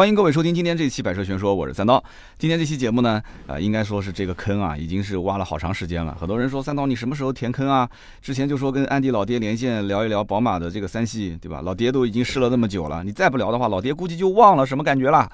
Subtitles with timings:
[0.00, 2.02] 欢迎各位收听今天这期《百车全说》，我是三刀。
[2.38, 6.16] 今天这期节目呢，呃，应该说是这个坑啊，已经是挖了好长时间了。
[6.18, 7.86] 很多人说三刀你什么时候填坑啊？
[8.22, 11.60] 之前就说跟安迪老爹连线聊一聊宝马的这个三系，对吧？
[11.60, 15.30] 老爹都已经试了那么久了，你再不聊的话，老爹估计就忘了什么感觉了。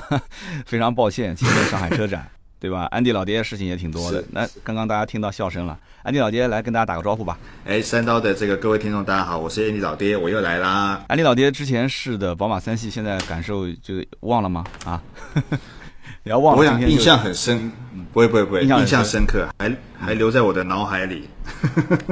[0.66, 2.30] 非常抱歉，今天上海车展。
[2.62, 2.86] 对吧？
[2.92, 4.22] 安迪老爹事情也挺多的。
[4.30, 7.36] 那刚刚大家听到笑声了，安迪老爹来跟大家打个招呼吧。
[7.64, 11.04] 哎，三刀的这个各位听众，大家好，我是安迪老爹，我又来啦。
[11.08, 14.64] 安迪老爹之前试的宝马三系，现在感受就忘了吗？
[14.84, 15.02] 啊，
[16.22, 16.60] 你要忘了？
[16.60, 17.72] 我想印象很深，
[18.12, 21.28] 不会不会不会，印象深刻，还还留在我的脑海里。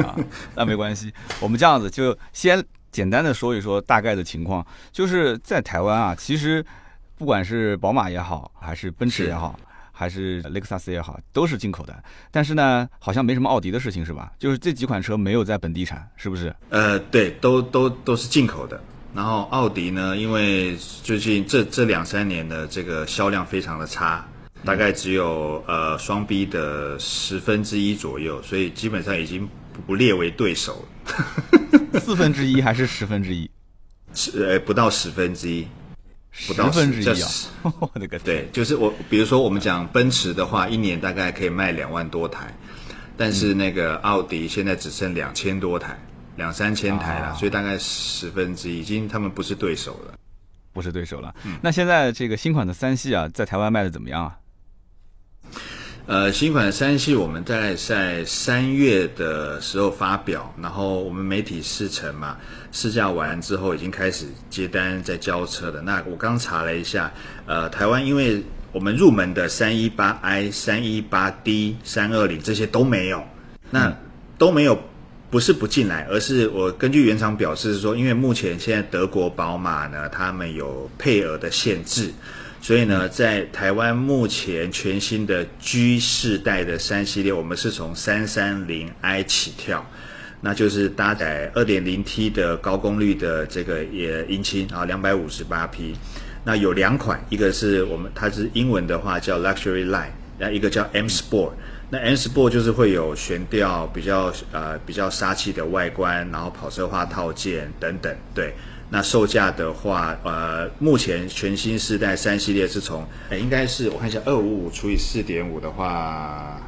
[0.02, 0.18] 啊，
[0.56, 2.60] 那没关系，我们这样子就先
[2.90, 4.66] 简单的说一说大概的情况。
[4.90, 6.64] 就是在台湾啊，其实
[7.16, 9.56] 不管是宝马也好，还是奔驰也好。
[10.00, 12.02] 还是雷克萨斯也好，都是进口的。
[12.30, 14.32] 但是呢，好像没什么奥迪的事情是吧？
[14.38, 16.56] 就是这几款车没有在本地产，是不是？
[16.70, 18.82] 呃，对，都都都是进口的。
[19.14, 24.26] 然后奥迪呢，因为最近这这两三年的这个销量非常的差，
[24.64, 29.46] 大概只有呃双 B 的十分之一左右，所以基本上已经
[29.86, 30.82] 不列为对手。
[32.00, 33.50] 四分之一还是十分之一？
[34.14, 35.66] 是呃不到十分之一。
[36.32, 37.28] 十分之一啊！
[37.80, 42.54] 我的个对，就是我，比如说我们讲奔驰的话，一年大概可以卖两万多台，
[43.16, 45.98] 但是那个奥迪现在只剩两千多台，
[46.36, 50.14] 两三千台了，所以大概十分之一，已经他们不是对手了，
[50.72, 51.34] 不是对手了。
[51.60, 54.36] 那现在这个新款的三系啊，在台湾卖的怎么样啊？
[56.06, 62.36] 呃，新款的三系我们大概在三月的时候发表，然后我们媒体试乘嘛，
[62.72, 65.80] 试驾完之后已经开始接单在交车的。
[65.80, 67.12] 那我刚查了一下，
[67.46, 73.22] 呃，台湾因为我们入门的三一八 i、三一八 d、三二零这些都没有，
[73.70, 73.96] 那
[74.36, 74.76] 都没有
[75.30, 82.10] 不是不进来，而是我根据原厂表示是说，因为目前现在德国宝马呢，他们有配额的限制。
[82.62, 89.84] 所以呢，在台湾目前全新的 G 世代的三系列，我们是从三三零 i 起跳，
[90.42, 95.96] 那就是搭载二点零 T 的高功率的这个也引擎啊，两百五十八匹。
[96.44, 101.52] 那有两款，一个是我们它是英文的话叫 Luxury Line，那一个叫 M Sport。
[101.88, 108.54] 那 M Sport 就是会有悬吊比较呃比较杀气的外观，然后跑车化套件等等，对。
[108.92, 116.60] 那售价的话，呃，目前全新世代三系列是从，哎，应该是我看一下，二五五除以四点五的话，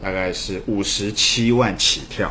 [0.00, 2.30] 大概是五十七万起跳。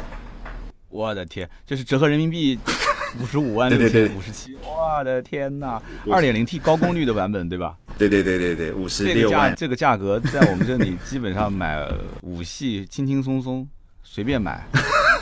[0.88, 2.58] 我的天，就是折合人民币
[3.22, 5.82] 五十五万对对对，五十七，我的天呐！
[6.10, 7.76] 二点零 T 高功率的版本对吧？
[7.98, 9.54] 对对对对对，五十六万。
[9.54, 11.86] 这个价格在我们这里基本上买
[12.22, 13.68] 五系轻轻松松
[14.02, 14.66] 随便买，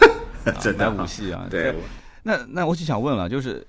[0.78, 1.48] 买五系啊。
[1.50, 1.74] 对。
[2.22, 3.66] 那那我就想问了，就是。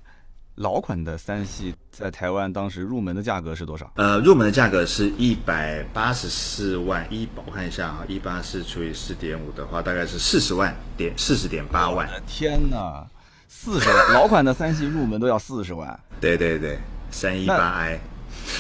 [0.57, 3.91] 老款的三系在台湾当时入门的价格是多少？
[3.97, 12.09] 呃，入门的价格是一百八十四万一，我看一下啊，一八四除以四点五的话，大概是四十万点四十点八万。
[12.25, 13.05] 天哪，
[13.49, 14.13] 四十万！
[14.13, 15.99] 老款的三系入门都要四十万。
[16.21, 16.79] 对对对，
[17.11, 17.99] 三一八 i。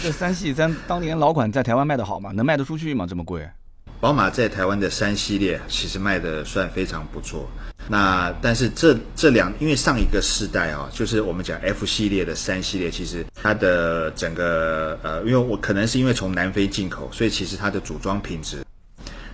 [0.02, 2.32] 这三系咱当年老款在台湾卖的好吗？
[2.32, 3.06] 能卖得出去吗？
[3.08, 3.48] 这么贵？
[4.00, 7.48] 宝马在台湾的三系列其实卖的算非常不错。
[7.86, 18.64] 那但是这这两，因为上一个世代啊，就是我们讲 F 系列的三系列，其实它的整个呃，因为我可能是因为从南非进口，所以其实它的组装品质、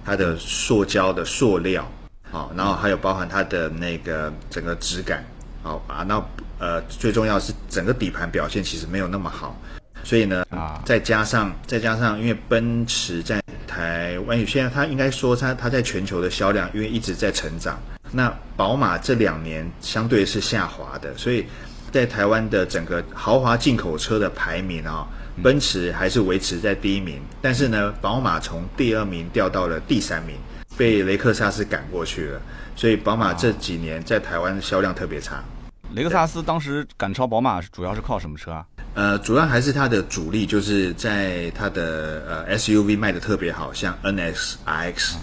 [0.05, 1.89] 它的塑胶的塑料
[2.33, 5.25] 啊，然后还有包含它的那个整个质感，
[5.63, 6.21] 好啊，那
[6.59, 9.57] 呃最重要是整个底盘表现其实没有那么好，
[10.03, 17.81] 所以呢啊，再加上再加上因为奔驰在台湾，现在它应该说它它在全球的销量，因为一直在成长。
[18.13, 21.47] 那宝马这两年相对是下滑的，所以
[21.93, 25.07] 在台湾的整个豪华进口车的排名啊，
[25.43, 30.37] 奔驰还是维持在第一名，但是呢，宝马从第二名掉到了第三名，
[30.77, 32.41] 被雷克萨斯赶过去了，
[32.75, 35.43] 所以宝马这几年在台湾销量特别差。
[35.93, 38.65] 雷克萨斯当时赶超宝马主要是靠什么车啊？
[38.95, 45.15] 呃，主要还是它的主力就是在它的呃 SUV 卖的特别好，像 NS、RX。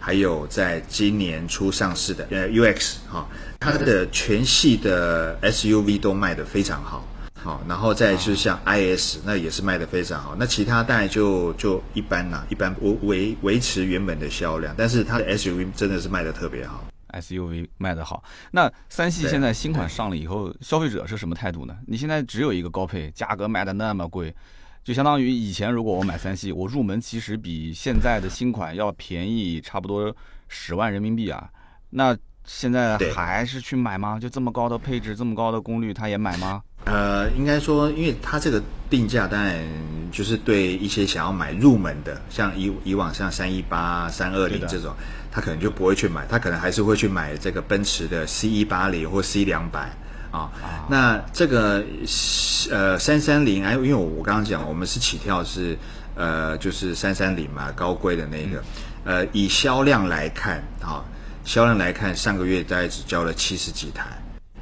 [0.00, 3.28] 还有在今年初上市的呃 UX 哈，
[3.60, 18.24] 它的全系的 SUV 都卖得非常好，好，然后再就是像 IS 那也是卖得非常好，那其他代就就一般啦，一般维维维持原本的销量，但是它的 SUV 真的是卖得特别好，SUV 卖得好。
[18.50, 21.76] 那三系现在新款上了以后，消费者是什么态度呢？
[21.86, 24.34] 你现在只有一个高配，价格卖的那么贵。
[24.82, 30.14] 就相当于以前，如果我买三系，我入门其实比现在的新款要便宜差不多
[30.48, 31.48] 十万人民币啊。
[31.90, 34.18] 那现在还是去买吗？
[34.18, 36.62] 就这么高的配置，这么高的功率，他也买吗？
[36.86, 39.62] 呃，应该说，因为它这个定价当然
[40.10, 44.94] 就是对一些想要买入门的，像以以往像三一八、三二零这种，
[45.30, 49.94] 他可能就不会去买，他可能还是会去买这个奔驰的 C 一八零或 C 两百
[50.30, 50.50] 啊。
[50.88, 51.84] 那这个
[52.70, 55.76] 呃三三零，哎，因为我我刚刚讲，我们是起跳是
[56.14, 58.62] 呃就是三三零嘛，高规的那个，
[59.04, 61.04] 呃，以销量来看啊，
[61.44, 64.06] 销量来看，上个月大概只交了七十几台。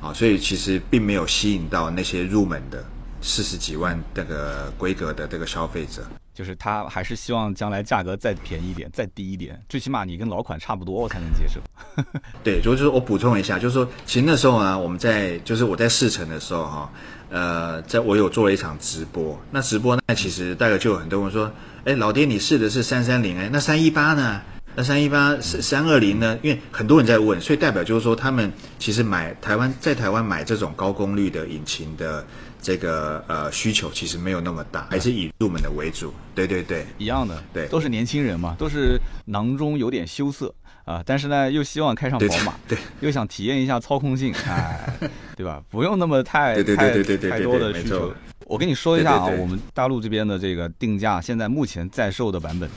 [0.01, 2.85] 啊，所以其实并没有吸引到那些入门的
[3.21, 6.07] 四十几万那个规格的这个消费者，
[6.39, 11.61] 就是他还是希望将来价格再便宜一点，再低一点，最起码你跟老款差不多，我才能接受。
[12.45, 16.93] 对，就是我补充一下，就是说，其实那时候呢，我们在就是我在试乘的时候哈，
[17.29, 21.51] 呃，在我有做了一场直播，那直播那其实大概就有很多人说，
[21.85, 24.41] 哎，老爹你试的是三三零，哎，那三一八呢？
[24.77, 26.39] 那三一八三三二零呢？
[26.41, 32.25] 因为很多人在问，所以代表就是说，他们其实买台湾在台湾买这种高功率的引擎的
[32.61, 36.13] 这个呃需求其实没有那么大，还是以入门的为主。
[36.35, 44.89] 对对对，一样的，对，都是年轻人嘛，都是囊中有点羞涩啊，但是呢又希望开上宝马，对，又想体验一下操控性， 哎，
[45.37, 45.63] 对吧？
[45.69, 48.13] 不用那么太太太多的需求。
[48.47, 52.69] 我跟你说一下啊，我们大陆这边的这个定价，现在目前在售的版本。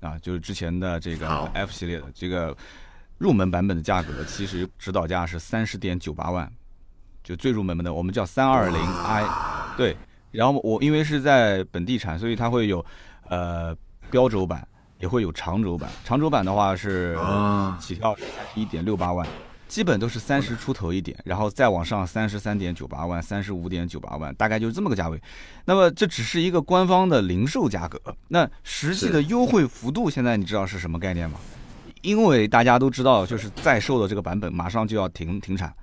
[0.00, 2.54] 啊，就是之前的这个 F 系列的这个
[3.16, 6.52] 入门版本的价格，其实指导价是三十点九八万，
[7.24, 9.24] 就最入门的，我们叫三二零 i，
[9.76, 9.96] 对。
[10.30, 12.84] 然后我因为是在本地产，所以它会有
[13.28, 13.74] 呃
[14.10, 14.66] 标轴版，
[14.98, 15.90] 也会有长轴版。
[16.04, 17.16] 长轴版的话是
[17.80, 18.22] 起跳是
[18.54, 19.26] 一点六八万。
[19.66, 25.20] 基本都是三十出头一点，然后再往上三十三点九八万、三十五点九八万，大概就是这么个价位。
[25.64, 27.98] 那么这只是一个官方的零售价格，
[28.28, 31.40] 那实际的优惠幅度现在你知道是什么概念吗？
[32.02, 35.74] 因为大家都知道，就是在售的这个版本马上就要停停产，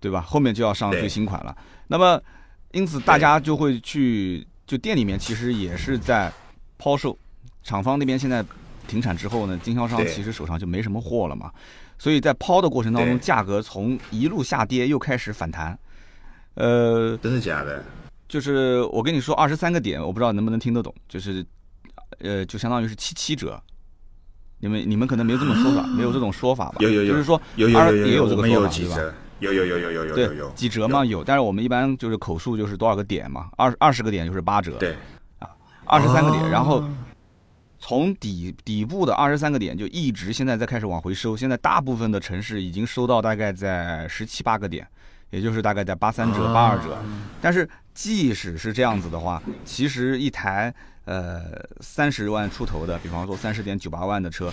[0.00, 0.20] 对吧？
[0.20, 1.56] 后面就要上最新款了。
[1.86, 2.20] 那么
[2.72, 6.32] 因此大家就会去，就店里面其实也是在
[6.76, 7.18] 抛售，
[7.62, 8.44] 厂方那边现在
[8.86, 11.50] 停产之后呢，经销商其实手上就没什么货了嘛。
[11.98, 15.76] 所以在抛的过程当中，价格从一路下跌又开始反弹，
[16.54, 17.84] 呃，真的假的？
[18.28, 21.44] 就是我跟你说二十三个点，我不知道能不能听得懂，就是，
[22.20, 23.60] 呃，就相当于是七七折。
[24.60, 26.76] 你们你们可能没有这么说法， 没有这种说法吧？
[26.80, 29.14] 有有有，就是说有有有也有这个说法对吧？
[29.40, 31.04] 有有有有有有有有几折嘛？
[31.04, 33.48] 有，但是我们一般就是口述就是多少个点嘛？
[33.56, 34.72] 二二十个点就是八折。
[34.78, 34.96] 对，
[35.38, 35.48] 啊，
[35.84, 36.82] 二十三个点，然后。
[37.80, 44.84] 从底底部的二十三个点就一直现在在开始往回收，现在大部分的城市已经收到大概在十七八个点，
[45.30, 46.98] 也就是大概在八三折、八二折。
[47.40, 50.74] 但是即使是这样子的话，其实一台
[51.04, 51.40] 呃
[51.78, 54.52] 三十万出头的，比方说三十点九八万的车，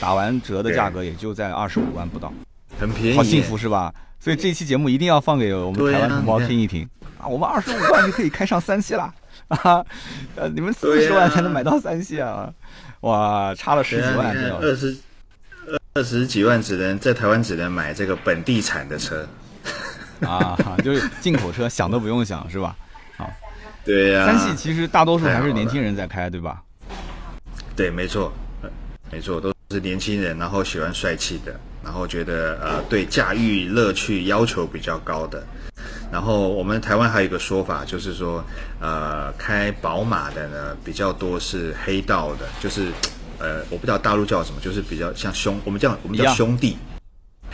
[0.00, 2.32] 打完折的价格也就在二十五万不到，
[2.80, 3.92] 很便宜，好幸福是吧？
[4.26, 6.82] 所以这期节目一定要放给我们台湾同胞听一听
[7.16, 7.28] 啊！
[7.28, 9.14] 我们二十五万就可以开上三系了。
[9.46, 9.86] 啊，
[10.34, 12.52] 呃，你们四十万才能买到三系啊！
[13.02, 14.98] 哇，差了十几万，二十
[15.68, 19.24] 二二十几万只能在台湾只能买这个本地产的车
[20.26, 22.74] 啊，就是进口车想都不用想是吧？
[23.18, 23.30] 啊，
[23.84, 26.60] 对呀，三系其实大多数还是年轻人在开，对吧？
[27.76, 28.32] 对，没错，
[29.12, 31.54] 没错，都是年轻人，然后喜欢帅气的，
[31.86, 35.40] 然后觉得呃对驾驭乐趣要求比较高的。
[36.10, 38.42] 然后我们台湾还有一个说法，就是说，
[38.80, 42.90] 呃，开宝马的呢比较多是黑道的，就是，
[43.38, 46.76] 呃，我不知道大陆叫什么，就是比较像兄，我们叫我们叫兄弟，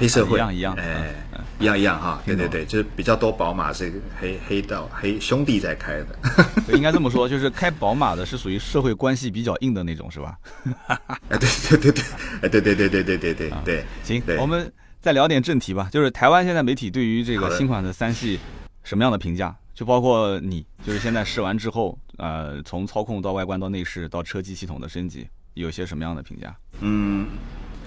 [0.03, 1.15] 黑社会一样一样，哎，
[1.61, 6.19] 一样一样哈，对对对，就是比较多宝马是黑黑道黑兄弟在开的，
[6.75, 10.37] 应该这么说，就是开宝马的是属于社会关系比较硬的那种，是吧？
[11.31, 12.05] 哎，对对对对，
[12.43, 14.71] 哎，对对对对对对对对，行，我们。
[15.03, 18.39] 再聊点正题吧，就是台湾现在媒体对于这个新款的三系
[18.85, 19.53] 什么样的评价？
[19.75, 26.55] 就包括你，就是现在试完之后，呃，从操控到外观到内饰到车机系统的升级，有些什么样的评价？
[26.83, 27.27] 嗯，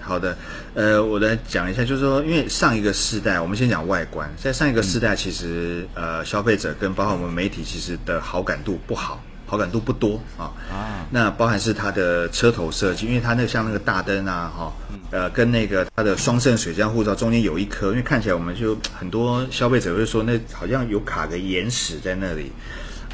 [0.06, 0.36] 好的，
[0.74, 9.20] 呃，我来讲一下，就是说，因为上一个世代，我们先讲外观，在上一个世代，其实呃，消费者跟包括我们媒体，其实的好感度不好。
[9.48, 14.72] 好感度不多啊，啊，那包含是它的车头设计，因为它那个像那个大灯啊，哈，
[15.12, 22.50] 呃，跟那个它的双肾水箱护罩中间有一颗，因为看起来我们就很多消费者会说，那好像有卡个眼屎在那里，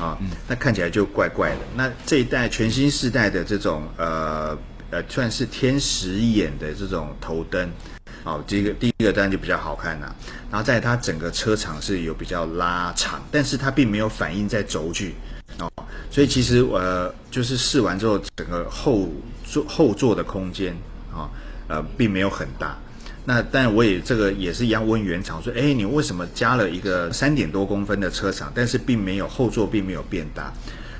[0.01, 0.17] 啊，
[0.49, 1.59] 那看起来就怪怪的。
[1.77, 4.57] 那这一代全新世代的这种呃
[4.93, 7.67] 呃，算是天使眼的这种头灯，
[8.25, 10.15] 哦，这个第一个当然就比较好看呐，
[10.51, 15.15] 然后在它整个车长是有比较拉长，但是它并没有反映在轴距。
[15.59, 15.73] 哦，
[16.11, 19.09] 所以其实呃，就是试完之后，整个后
[19.47, 20.77] 座后座的空间
[21.11, 21.25] 啊，
[21.69, 22.79] 呃，并没有很大。
[23.25, 30.53] 那但我也这个也是一样问原厂说，哎，你为什么加了一个三点多公分的车长，但是并没有后座并没有变大？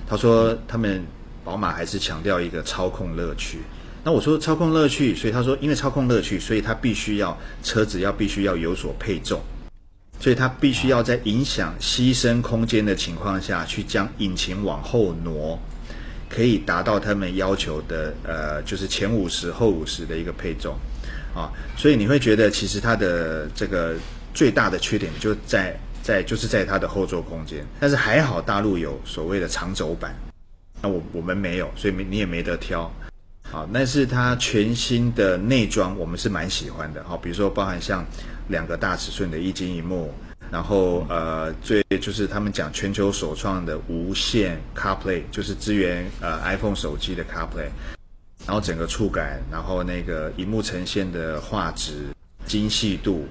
[0.09, 1.05] 他说他们
[1.45, 3.59] 宝马还是强调一个操控乐趣。
[4.05, 9.41] 那我说操控乐趣，所以他说因为操控乐趣，所以他必须要车子要必须要有所配重，
[10.19, 15.59] 所以他必须要在影响牺牲空间的情况下去将引擎往后挪，
[16.29, 20.77] 可以达到他们要求的呃就是前五十后五十的一个配重。
[21.35, 23.95] 啊，所以你会觉得其实它的这个
[24.35, 30.15] 最大的缺点就在在就是在它的后座空间，但是还好大陆有所谓的长轴版，
[30.83, 32.93] 那我我们没有，所以没你也没得挑。
[33.51, 37.03] 好，但是它全新的内装我们是蛮喜欢的。
[37.05, 38.05] 好，比如说包含像
[38.49, 40.13] 两个大尺寸的一金一木，
[40.51, 47.69] 然后呃最就是他们讲全球首创的无线 CarPlay，就是支援呃 iPhone 手机的 CarPlay。
[48.45, 52.07] 然后整个触感，然后那个荧幕呈现的画质
[52.45, 53.25] 精细度，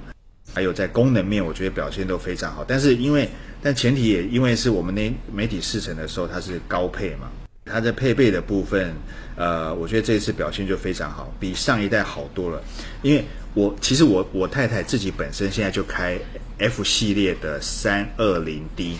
[0.53, 2.63] 还有在功能面，我觉得表现都非常好。
[2.65, 3.27] 但是因为，
[3.61, 7.29] 但前提也因为是我们那媒体试乘的时候，它是高配嘛，
[7.71, 8.93] 它的配备的部分，
[9.35, 12.61] 呃，我觉得这一次表现就非常好，比上一代好多了。
[13.01, 13.23] 因为
[13.53, 16.19] 我其实我我太太自己本身现在就开
[16.59, 18.97] F 系列的三二零 D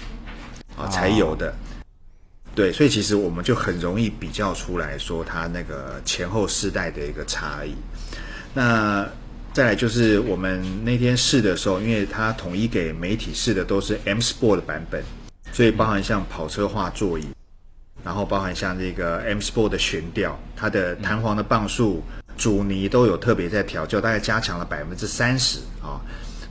[0.77, 1.53] 啊才有的。
[2.53, 7.73] 对，所以其实我们就很容易比较出来说它那个前后世代的一个差异。
[8.53, 9.07] 那
[9.53, 15.01] 再来就是我们那天试的时候，因为它统一给媒体试的都是 M Sport 的版本，
[15.53, 17.25] 所以包含像跑车化座椅，
[18.03, 22.03] 然后包含像这个 M Sport 的悬吊，它的弹簧的磅数、
[22.37, 25.99] 阻尼都有特别在调教，大概加强了百分之三十啊。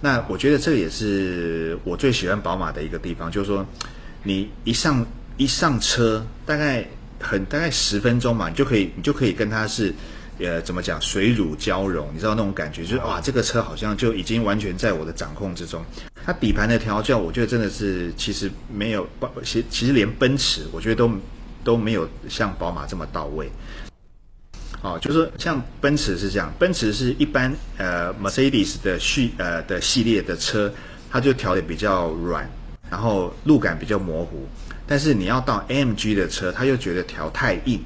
[0.00, 3.66] 那我觉得这也是我最喜欢宝马的一个地方，就是说
[4.22, 5.06] 你一上。
[5.36, 6.86] 一上车，大概
[7.18, 9.90] 很大概十分钟嘛，你就可以你就可以跟它是，
[10.38, 15.82] 呃，怎么讲水乳交融，你知道那种感觉，就是哇，这个车好像就已经完全在我的掌控之中。
[16.26, 19.08] 它底盘的调教，我觉得真的是其实没有，
[19.42, 21.10] 其其实连奔驰，我觉得都
[21.62, 23.50] 都没有像宝马这么到位。
[24.82, 30.72] 哦，就是说像奔驰是这样，奔驰是一般呃 Mercedes 的系呃的系列的车，
[31.10, 32.48] 它就调的比较软，
[32.90, 34.46] 然后路感比较模糊。
[34.86, 37.80] 但是你要到 AMG 的车，他又觉得调太硬。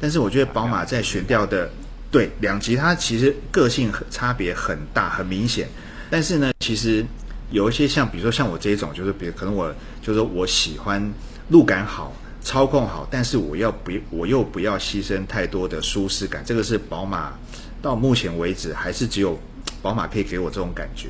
[0.00, 1.70] 但是我觉得宝马在悬吊的
[2.10, 5.68] 对两极，它其实个性很差别很大，很明显。
[6.10, 7.04] 但是呢，其实
[7.50, 9.72] 有一些像，比如说像我这种，就是比如可能我
[10.02, 11.12] 就是说我喜欢
[11.48, 12.12] 路感好、
[12.46, 16.44] 操控好，但是我要不我又不要牺牲太多的舒适感。
[16.46, 17.36] 这个是宝马
[17.82, 19.36] 到目前为止还是只有
[19.82, 21.08] 宝马可以给我这种感觉。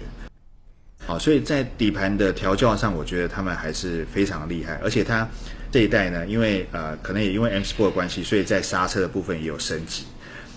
[1.07, 4.81] 好，所以在底盘的调教上，我觉得他们还是非常厉害。
[4.83, 5.29] 而且它
[5.71, 10.05] 这一代呢，因为呃，可能也因为 M Sport 关系，所以在刹车的部分也有升级。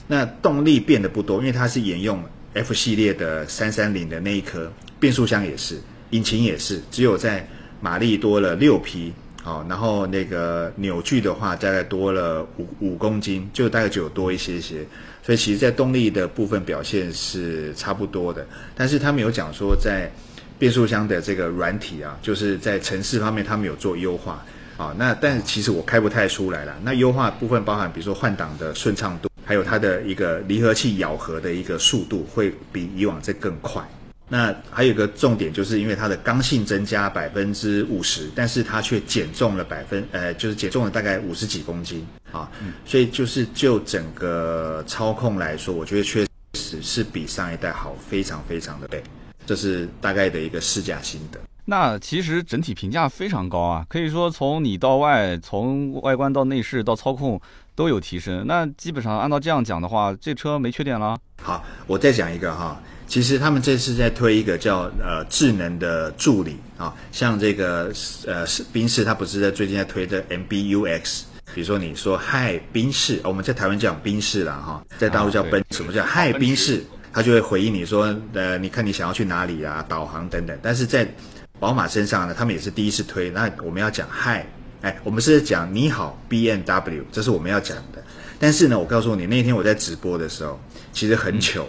[0.07, 5.81] 那动力变得不多，因为它是沿用 F 系列的三三零的那一颗，变速箱也是，
[6.11, 7.45] 引擎也是，只有在
[7.81, 9.11] 马力多了六匹，
[9.49, 14.85] 好，然后那个扭矩的话，大概多了五五公斤，就大概就有多一些些。
[15.23, 18.45] 所以其实，在动力的部分表现是差不多的。
[18.75, 20.07] 但是他们有讲说在
[20.59, 24.45] 变速箱的这个软体啊，就是在城市方面，他们有做优化
[24.77, 24.93] 啊。
[24.99, 26.75] 那但其实我开不太出来了。
[26.83, 33.83] 那优化部分包含，比如说换挡的顺畅度，还有它的一个离合器咬合的一个速度，会比以往这更快。
[34.29, 42.49] 那还有一个重点，就是因为它的刚性增加百分之五十，但是它却减重了百分，呃，就是减重了大概五十几公斤啊。
[42.85, 49.03] 所以就是就整个操控来说，我觉得确实是比上一代好，非常非常的倍。
[49.45, 51.39] 这是大概的一个试驾心得。
[51.65, 57.39] 那其实整体评价非常高啊，可以说从里到外，从外观到内饰到操控
[57.75, 58.45] 都有提升。
[58.45, 61.17] 那基本上按照这样讲的话，这车没缺点了。
[61.41, 67.91] 好，我再讲一个哈，其实他们这次在推一个叫呃智能的助理啊，像这个
[68.27, 71.21] 呃宾士，他不是在最近在推的 MBUX，
[71.55, 76.83] 比如说你说嗨宾士，我们在台湾讲宾士啦哈，在大陆叫奔，什么叫嗨宾士？
[77.11, 80.55] 他就会回应你说，呃，你看你想要去哪里啊，导航等等。
[80.61, 81.11] 但是在
[81.59, 83.31] 宝马身上呢，他们也是第一次推。
[83.31, 84.45] 那我们要讲嗨，
[84.81, 88.03] 哎，我们是讲你好 B M W，这是我们要讲的。
[88.37, 90.61] 但是呢，我告诉你，那天我在直播的时候，
[90.93, 91.67] 其实很糗，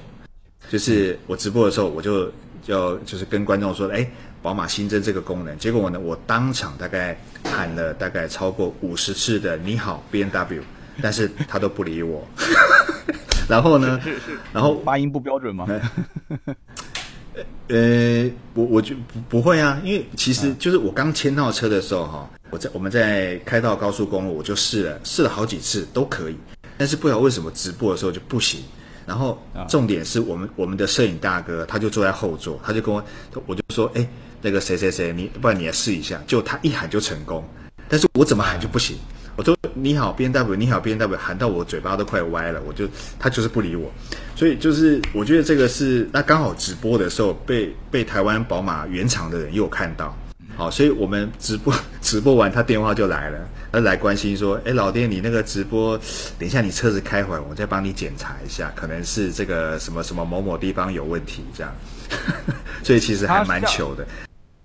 [0.71, 2.31] 就是我直播的时候，我就
[2.67, 4.09] 要就是跟观众说，哎，
[4.41, 5.59] 宝马新增这个功能。
[5.59, 10.62] 结果呢，我当场大概喊了大概超过五十次的你好 B N W，
[11.03, 12.25] 但是他都不理我。
[13.50, 14.00] 然后呢？
[14.53, 15.67] 然后发音不标准吗？
[17.67, 26.37] 呃，我我就不不会啊，因为其实就是我刚签到车的时候哈，我在我们在开到高速公路，我就试了试了好几次都可以，
[26.79, 28.62] 但是不知道为什么直播的时候就不行。
[29.11, 29.37] 然后
[29.69, 33.02] 重点是我们我们的摄影大哥他就坐在后座，他就跟我
[33.45, 34.09] 我就说，哎，
[34.40, 37.43] 那个谁谁谁，你不然你来试一下，就他一喊就成功，
[37.88, 38.97] 但是我怎么喊就不行。
[39.35, 42.87] 我说你好 B N W，你好 B N W，喊到我嘴巴都快歪了，我就
[43.19, 43.90] 他就是不理我，
[44.37, 50.17] 所以就是我觉得这个是那刚好直播的时候被被台湾宝马原厂的人又看到，
[50.61, 55.99] 好，所以我们直播 直播完他电话就来了，他来关心说，哎老爹你那个直播，
[56.38, 61.73] 等一下你车子开回来我再帮你检查一下，可能是这个什么什么某某地方有问题这样，
[62.85, 64.07] 所以其实还蛮糗的。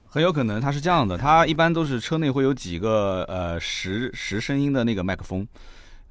[0.05, 5.47] 很有可能它是这样的，它一般都是车内会有几个呃实实声音的那个麦克风，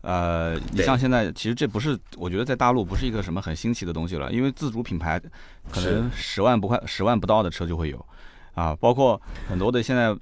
[0.01, 5.21] 呃，你像现在其实这不是，我觉得在大陆不是一个什么很新奇的东西了，因为自主品牌
[5.71, 8.07] 可能十万不快十万不到的车就会有，
[8.55, 10.17] 啊，包括很多的现在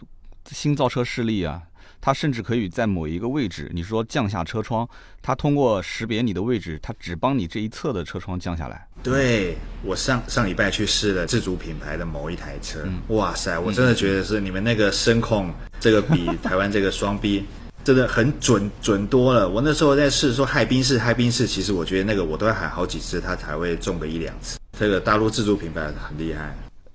[0.51, 1.63] 新造车势力啊。
[2.05, 4.89] 它甚至可以在某一个位置，你说降下车窗，
[5.23, 8.89] 它通过识别你的位置，它只帮你这一侧的车窗降下来。
[9.05, 17.45] 对我上上礼拜去试了自主品牌的某一台车，哇塞，我真的觉得是你们那个声控，这个比 台湾这个双 B
[17.85, 19.49] 真的很准准多了。
[19.49, 24.59] 我那时候在试说嗨宾士，嗨宾士，其实我觉得那个我都要喊好几次，它才会中个一两次。
[24.77, 26.53] 这个大陆自主品牌很厉害。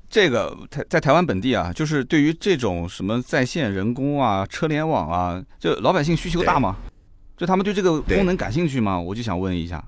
[0.09, 6.77] 这个台在台湾本地啊，就是对于这种什么在线人工啊、车联网啊，就老百姓需求大吗？
[7.35, 8.99] 就他们对这个功能感兴趣吗？
[8.99, 9.83] 我就想问一下。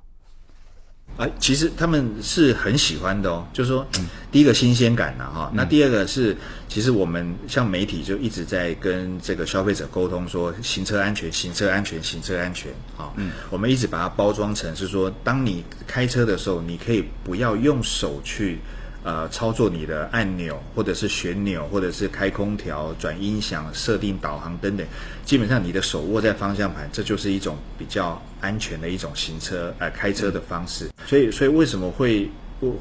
[1.17, 3.45] 哎，其实他们是很喜欢的哦。
[3.51, 3.87] 就是说，
[4.31, 5.51] 第一个新鲜感呐，哈。
[5.55, 13.11] 那第二个是，其实我们像媒体就一直在跟这个消费者沟通，说行车安全、行车安全、行车安全啊。
[13.15, 13.31] 嗯。
[13.49, 18.59] 我们一直把它包装成是说，当你开车的时候，你可以不要用手去。
[19.01, 24.85] 呃，操作你的按钮，或者是旋钮，或者是开空调、转音响、设定导航等等，
[25.23, 30.89] 基本上你的手握在方向盘，这就是一种比较安全的一种行车呃开车的方式。
[31.05, 32.29] 所以，所以为什么会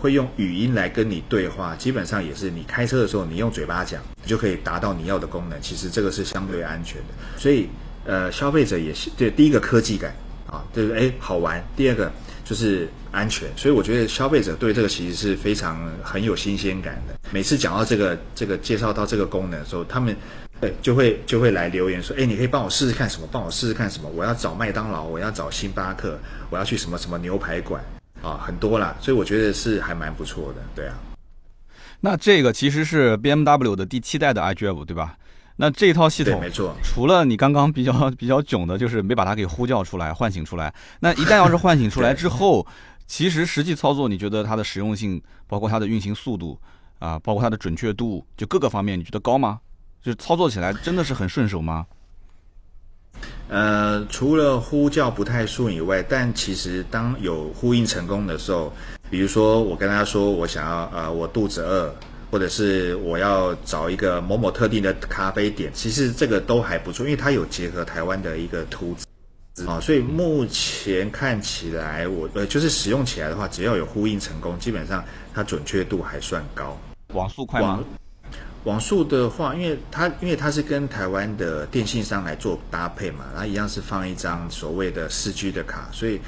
[0.00, 1.76] 会用语音来跟你对话？
[1.76, 5.56] 基本上也是你开车的时候，你用嘴巴讲，你就可以达到你要的功能。
[5.62, 7.14] 其实这个是相对安全的。
[7.38, 7.68] 所以，
[8.04, 10.12] 呃，消费者也是对第一个科技感
[10.48, 11.64] 啊，就是哎好玩。
[11.76, 12.10] 第二个。
[12.44, 17.14] 就是安全，所以我觉得消费者对这个其实是非常很有新鲜感的。
[17.31, 20.16] 每次讲到这个这个介绍到这个功能的时候，他们
[20.61, 23.29] 对就会就会来留言说：“哎，你可以帮我试试看什么？
[23.31, 24.09] 帮我试试看什么？
[24.11, 26.18] 我要找麦当劳，我要找星巴克，
[26.51, 27.83] 我要去什么什么牛排馆
[28.23, 30.94] 啊，很多啦。”所以我觉得是还蛮不错的，对啊。
[32.01, 35.16] 那这个其实是 BMW 的第七代的 iDrive，对吧？
[35.61, 40.73] 那这套系统，没错，除了你刚刚比较 比较囧的，就是没把它给呼叫出来、唤醒出来。
[41.01, 42.64] 那一旦要是唤醒出来之后，
[43.09, 46.57] 其实实际操作，你觉得它的实用性，包括它的运行速度
[47.01, 49.59] 啊，包括它的准确度，就各个方面，你觉得高吗？
[50.01, 51.87] 就操作起来真的是很顺手吗？
[53.49, 58.73] 呃，除了呼叫不太顺以外，但其实当有呼应成功的时候，
[59.11, 61.92] 比如说我跟他说我想要呃，我肚子饿。
[62.31, 68.94] 或者是我要找一个某某特定的咖啡点，其实这个都还不错，因为它有结合台湾的一个图
[69.66, 76.79] 啊，所以目前看起来，我呃就是使用起来的话，只要有呼应成功，基本上它准确度还算高。
[77.14, 77.83] 网速快吗？
[78.64, 86.21] 网速的话，因为它因为它是跟台湾的电信商来做搭配嘛，然后一样是放一张所谓的四 G 的卡，所以。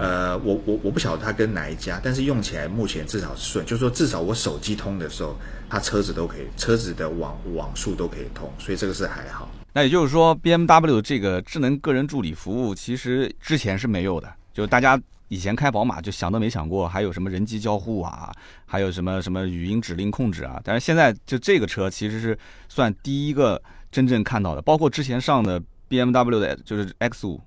[0.00, 5.38] 呃，我我我不晓得它跟哪一家，但是用起来目前至少是顺，就是说至少我手机通的时候，
[5.70, 9.48] 它车子都可以，车子的网网速都可以通，所以这个是还好。
[9.76, 18.32] 那也就是说，B M W 这个智能个人助理服务其实之前是没有的，就大家以前开宝马就想都没想过还有什么人机交互啊，
[18.64, 22.38] 还有什么什么语音指令控制啊，但是现在就这个车其实是
[22.70, 23.62] 算第一个
[23.92, 27.38] 真正看到的，包括之前上的 B M W 的就是 X 五，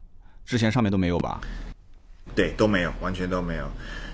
[0.45, 1.41] 之前上面都没有吧？
[2.35, 3.67] 对，都没有，完全都没有，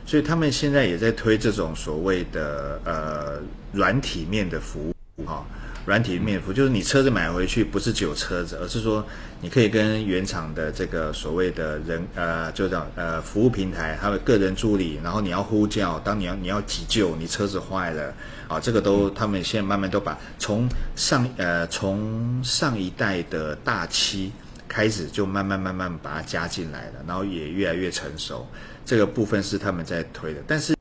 [0.05, 3.41] 所以他们现在也在推这种所谓的呃
[3.73, 5.45] 软体面的服务哈，
[5.85, 9.05] 软体面服务就是你车子买回去不是只有车子，而是说
[9.39, 18.13] 你可以跟原厂的这个所谓的人呃就叫呃服务平台，还有个人助理，然后你要呼叫，当你要你要急救，你车子坏了
[18.47, 24.31] 啊，这个都他们现在慢慢都把从上呃从上一代的大七。
[24.67, 28.45] 开始就慢慢慢慢把它加进来了，然后也越来越成熟。
[28.83, 30.75] 这个部分是他们在推的，但是，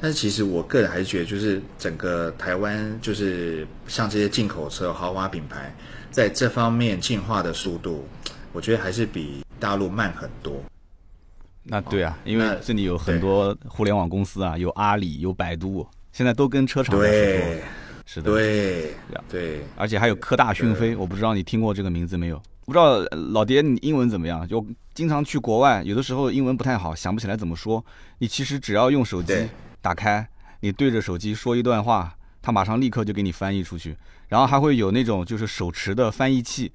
[0.00, 5.74] 但是其实我个人还是觉得，就是整个台湾，就是像这些进口车、豪华品牌，
[6.10, 8.06] 在这方面进化的速度，
[8.52, 10.62] 我觉得还是比大陆慢很多。
[11.62, 17.10] 那对啊，因为这里有很多互联网公司啊，有阿里，有百度，现在都跟车厂合作。
[18.06, 18.94] 是的，对，
[19.28, 22.42] 对，而且还有科大讯飞，我不知道你听过这个名字没有？
[22.64, 22.98] 不知道
[23.32, 24.48] 老爹你英文怎么样？
[24.48, 27.84] 就经常去国外，有的时候英文不太好，想不起来怎么说。
[28.18, 29.34] 你其实只要用手机
[29.80, 30.28] 打开，
[30.60, 33.96] 你对着手机说一段话，它马上立刻就给你翻译出去。
[34.28, 36.70] 然后还会有那种就是手持的翻译器，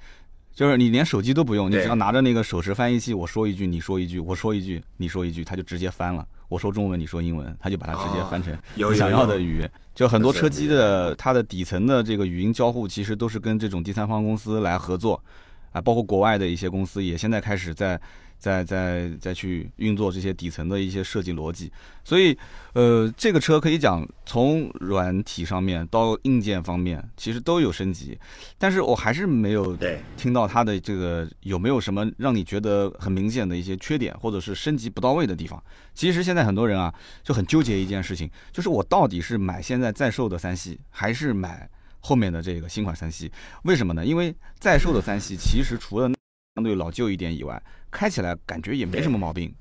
[0.54, 6.28] 就是你连手机都不用，你只要拿着那个手持翻译器，我说一句你说一句，我说一句你说一句，它就直接翻了。
[6.50, 9.72] 我说中文，你说英文，它就把它直接翻成你想要的语言。
[9.94, 15.24] 就很多车机的它的底层的这个语音交互，其实都是跟这种第三方公司来合作，
[15.72, 18.00] 啊，包括国外的一些公司也现在开始在。
[18.46, 21.72] 再再再去运作这些底层的一些设计逻辑，
[22.04, 22.38] 所以，
[22.74, 28.16] 呃，这个车可以讲从软体上面到硬件方面，其实都有升级，
[28.60, 29.76] 但是我还是没有
[30.16, 35.60] 听到它的这个有没有什么让你觉得很明显的一些缺点，或者是升级不到位的地方。
[35.96, 41.68] 其实现在很多人啊就很纠结一件事情，就是我到底是买现在在售的三系，还是买
[42.00, 43.32] 后面的这个新款三系？
[43.64, 44.06] 为什么呢？
[44.06, 46.12] 因为在售的三系其实除了
[46.56, 49.54] 相对老旧一点以外，开起来感觉也没什么毛病，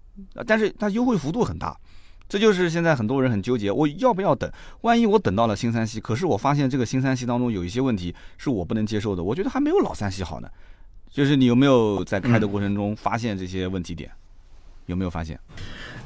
[0.47, 1.77] 但是它优惠幅度很大，
[2.29, 4.49] 这就是现在很多人很纠结，我要不要等？
[4.83, 10.49] 万一我等到了新三系，可是我发现这个新三系当中有一些问题是我不能接受的，我觉得还没有老三系好呢。
[11.11, 14.09] 就是你有没有在开的过程中发现这些问题点？
[14.87, 15.37] 有没有发现？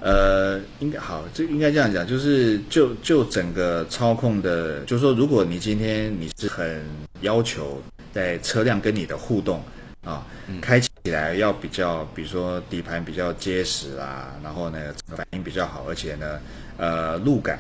[0.01, 6.83] 呃，应该好，这应该这样讲，就是就就整个操控的，就是说，如果你今天你是很
[7.21, 9.63] 要求在车辆跟你的互动。
[10.05, 10.25] 啊，
[10.63, 16.41] 开起来要比较，比如说底盘比较结实啦，然后呢反应比较好，而且呢，
[16.77, 17.59] 呃，路感、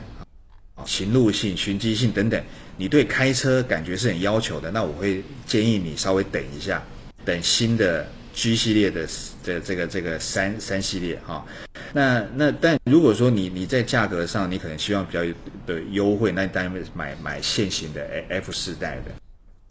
[0.86, 2.42] 行路性、循迹性等等，
[2.76, 6.82] 你对开车感觉是很要求的，那我会建议你稍微等一下，
[7.24, 9.06] 等新的 G 系列的
[9.42, 11.44] 的这个这个三三系列哈。
[11.92, 15.20] 那那但如果说你你在价格上你可能希望比较
[15.66, 19.10] 的优惠，那你当然买买现行的 F 四代的。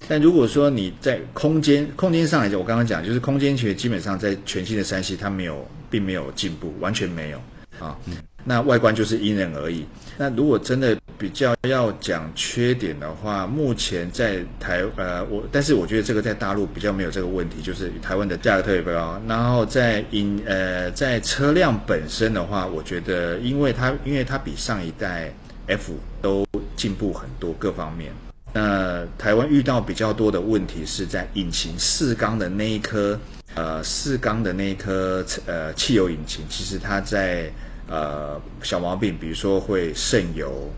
[0.07, 7.41] 但如果说你在空间空间上来讲，我刚刚讲就是空间其实基本上在全新的三系它没有，并没有进步，完全没有
[7.79, 7.97] 啊。
[8.45, 9.85] 那外观就是因人而异。
[10.17, 19.21] 那如果真的比较要讲缺点的话，目前在台呃我，但是我觉得这个在大陆比较没有这个问题，就是台湾的价格特别高。
[19.27, 25.33] 然后在因呃在车辆本身的话，我觉得因为它因为它比上一代
[25.65, 26.45] F 都
[26.77, 28.13] 进步很多各方面。
[28.53, 33.19] 那台湾遇到比较多的问题是在引擎四缸的那一颗，
[33.53, 37.51] 呃，四缸的那一颗呃汽油引擎，其实它在
[37.87, 40.71] 呃小毛病，比如说会渗油，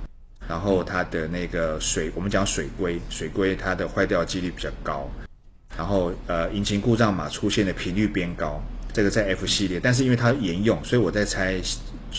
[0.47, 5.09] 然后它的那个水，我们讲水龟，水龟它的坏掉几率比较高，
[5.77, 11.61] 然后呃引擎故障码出现的频率变高，这个在 F 系列，但是因为它沿用，所以我在猜，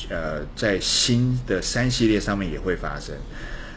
[0.08, 3.14] 呃，在新的三系列上面也会发生。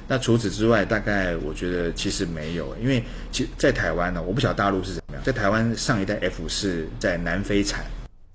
[0.08, 5.24] 那除此之外，大概我觉得其实没有，因为其在台湾呢，我不晓得大陆是怎么样。
[5.24, 7.86] 在台湾上一代 F 是在南非产，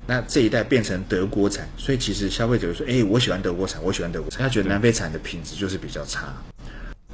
[0.07, 6.33] 那这一代变成德国产，所以其实消费者说：“哎，我喜欢德国产，我喜欢德国产。”他觉得南非产的品质就是比较差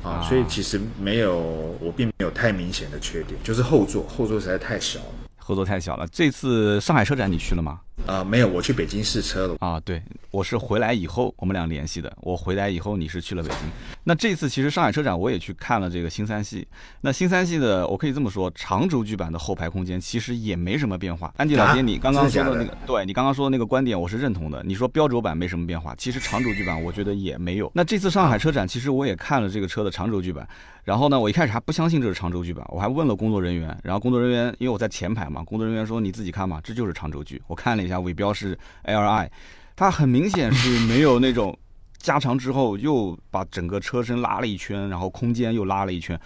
[0.02, 5.06] 啊，所以其实没有，我并没有太明显的缺点，就是后座后座实在太小了，
[5.38, 6.06] 后座太小了。
[6.12, 7.80] 这次上海车展你去了吗？
[8.06, 9.80] 啊，没有，我去北京试车了啊。
[9.80, 12.12] 对，我是回来以后我们俩联系的。
[12.20, 13.58] 我回来以后，你是去了北京。
[14.02, 16.66] 那这次其实上海车展我也去看了这个新三系。
[17.00, 21.32] 那新三系的，我可以这么说，长轴距版的后排空间其实也没什么变化。
[21.36, 24.62] 安迪老爹，你刚刚说的那个，对你刚刚说的那个观点，我是认同的。
[24.64, 27.70] 你说标轴版没什么变化，其实长轴距版我觉得也没有。
[27.74, 30.46] 那这次上海车展，其实我也看了这个车的长轴距版。
[30.82, 33.74] 然后呢，我一开始还不相信这是长轴距版，我还问了工作人员。
[33.82, 37.40] 然后工作人员因为我在前排嘛，工作人员说你自己看嘛，这就是长轴距。
[37.46, 38.58] 我看了一下尾标是。
[38.84, 39.30] L I，
[39.76, 41.56] 它很明显是没有那种
[41.98, 46.18] 加长之后又把整个车身拉了一圈，然后空间又拉了一圈，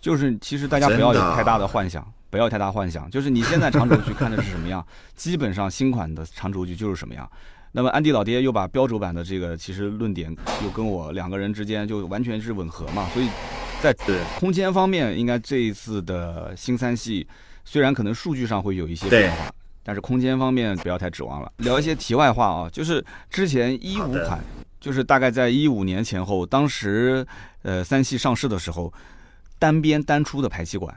[0.00, 7.30] 就是其实大家不要有太大的幻想，不要太大幻想，就是你现在长轴距看的是什么样， 基本上新款的长轴距就是什么样。
[7.72, 13.28] 那么安迪老爹又把标轴版的这个其实论点又跟我两个人之间就完全是吻合嘛，所以
[13.82, 13.94] 在
[14.38, 17.28] 空间方面，应该这一次的新三系
[17.66, 19.52] 虽然可能数据上会有一些变化。
[19.88, 21.50] 但是空间方面不要太指望了。
[21.56, 24.38] 聊一些题外话啊，就是之前一五款，
[24.78, 27.26] 就是大概在一五年前后，当时
[27.62, 28.92] 呃三系上市的时候，
[29.58, 30.94] 单边单出的排气管，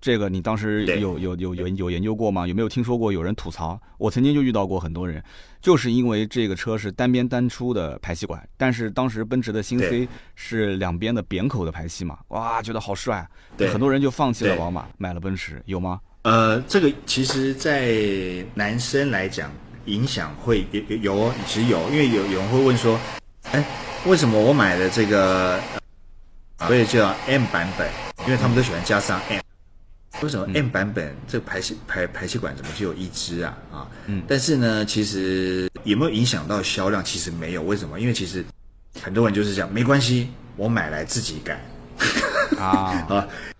[0.00, 2.44] 这个你当时有有有有有研究过吗？
[2.44, 3.80] 有没有听说过有人吐槽？
[3.98, 5.22] 我曾经就遇到过很多人，
[5.60, 13.24] 就是因为这个车是单边单出的排气管，但是当时奔驰的新 C 是两边的扁口的排气嘛，哇，觉得好帅，
[13.70, 16.00] 很多人就放弃了宝马，买了奔驰，有吗？
[16.24, 17.94] 呃，这个其实，在
[18.54, 19.52] 男生来讲，
[19.84, 22.98] 影响会有有有哦，其实有，因为有有人会问说，
[23.52, 23.62] 哎，
[24.06, 25.60] 为什么我买的这个，
[26.66, 27.86] 所以叫 M 版本，
[28.24, 29.40] 因为他们都喜欢加上 M，
[30.22, 33.58] 为什么 M 版本这排气排排气管怎么就有一支啊？
[33.70, 37.04] 啊，嗯，但是呢，其实有没有影响到销量？
[37.04, 38.00] 其实没有，为什么？
[38.00, 38.42] 因为其实
[39.02, 41.62] 很多人就是这样没关系，我买来自己改
[42.58, 43.28] 啊啊。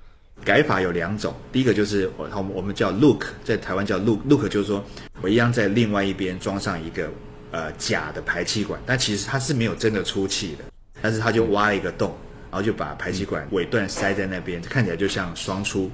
[0.44, 4.84] 改法有两种，第一个就是我我们我们叫 look，在台湾叫 look look，就是说
[5.22, 7.08] 我一样在另外一边装上一个
[7.50, 10.64] 呃假的排气管，但其实它是没有真的出气的，
[11.00, 12.14] 但是它就挖了一个洞，
[12.50, 15.90] 然后就把排气管尾段塞在那边，看起来就像双出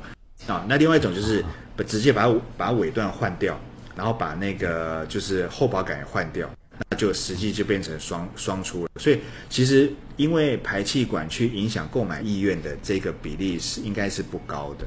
[0.46, 0.64] 啊。
[0.68, 1.44] 那另外一种就是
[1.86, 3.58] 直接把把尾段换掉，
[3.94, 6.50] 然后把那个就是后保杆换掉。
[6.88, 14.86] 那就实际就变成双双出了，所以其实因为排气管去影响购买意愿的这个比例是应该是不高的，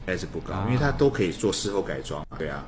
[0.00, 2.64] 应该是不高，因为它都可以做事后改装，对啊。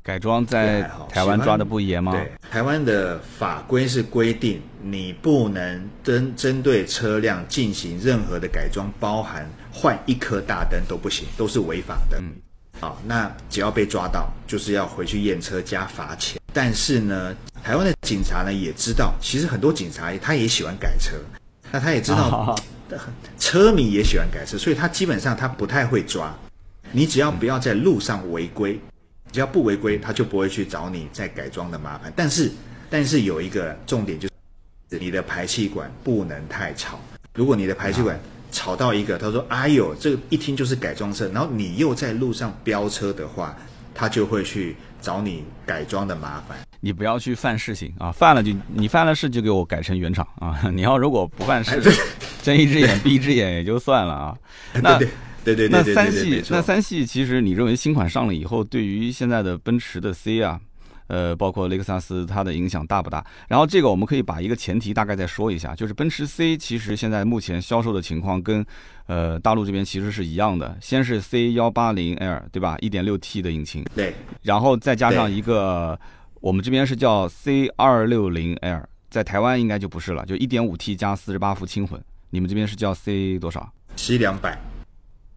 [0.00, 2.12] 改装在台湾抓的不严吗？
[2.12, 12.18] 对，台湾的法规是规定你不能针针对车辆进行任何的改装，包含换一颗大灯都不行，都是违法的。
[12.22, 12.32] 嗯，
[12.80, 16.40] 好，那只要被抓到，就是要回去验车加罚钱。
[16.52, 21.16] 但是呢，台湾的警察呢也知道，其实很多警察他也喜欢改车，
[21.72, 22.56] 那他也知道
[23.38, 26.32] 车迷也喜欢改车，所以他基本上他不太会抓。
[26.92, 28.80] 你只要不要在路上违规，
[29.30, 32.12] 只要不违规，他就不会去找你再改装的麻烦。
[32.16, 32.50] 但是，
[32.88, 34.26] 但是有一个重点就
[34.88, 36.98] 是，你的排气管不能太吵。
[37.34, 38.18] 如果你的排气管
[38.50, 43.56] 吵到一个，他说：“哎呦，这个一听就是改装车。”然后你又在路上飙车的话，
[43.94, 44.76] 他就会去。
[45.00, 48.10] 找你改装的麻烦，你不要去犯事情啊！
[48.10, 50.60] 犯了就你犯了事就给我改成原厂啊！
[50.74, 51.80] 你要如果不犯事，
[52.42, 54.36] 睁一只眼闭一只眼也就算了啊。
[54.82, 55.08] 那对
[55.44, 60.60] 对对，那三系那三系其实你认为新款上了以后，对于现在的奔驰的 C 啊？
[61.08, 63.24] 呃，包括雷克萨斯，它的影响大不大？
[63.48, 68.64] 然后这个我们可以把一个前提大概再说一下，就是奔驰 C 其实现在目前销售的情况跟
[69.06, 72.76] 呃大陆这边其实是一样的，先是 C 幺八零 L 对吧？
[72.80, 75.98] 一点六 T 的引擎，对，然后再加上一个
[76.40, 81.98] 我们这边是叫 C 二六零 L，在台湾应该就不是了，就一点五 T 加四十八伏轻混，
[82.30, 84.60] 你们这边是叫 C 多少？C 两百，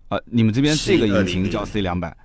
[0.10, 2.16] 啊，你们这边这个引擎叫 C 两百。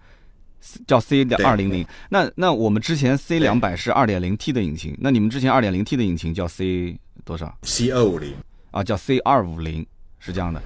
[0.87, 8.35] 叫 C 的二零零，那那我们之前 C 两百是二点零 T 的引擎，那你们之前二点零 T 的引擎叫 C 多少？C 二五零
[8.71, 9.87] 啊，叫 C 二五零
[10.19, 10.63] 是这样的。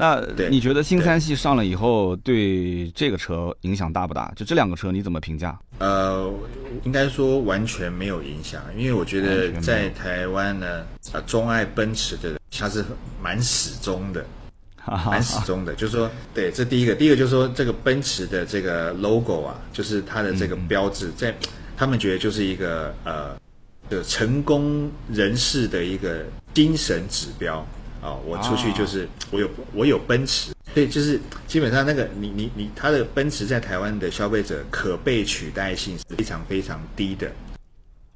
[0.00, 4.32] 那你觉得新三系上了以后对这个车影响大不大？
[4.36, 5.58] 就这两个车你怎么评价？
[5.78, 6.32] 呃，
[6.84, 12.84] 应该说完全没有影响，因为我觉得在台湾呢，啊，钟爱奔驰的人他是
[13.20, 14.24] 蛮始终的。
[15.10, 21.34] 蛮始终的，就是说，对，这第一个，第一个就是说，这个奔驰的这个 logo 啊，就是它的这个标志，在
[21.76, 23.36] 他们觉得就是一个呃，
[23.88, 26.24] 的成功人士的一个
[26.54, 27.66] 精神指标
[28.02, 28.14] 啊。
[28.26, 37.30] 我出去就是我有我有奔驰，所以就是基本上那个你你你，它的奔驰在台湾的消费者可被取代性是非常非常低的。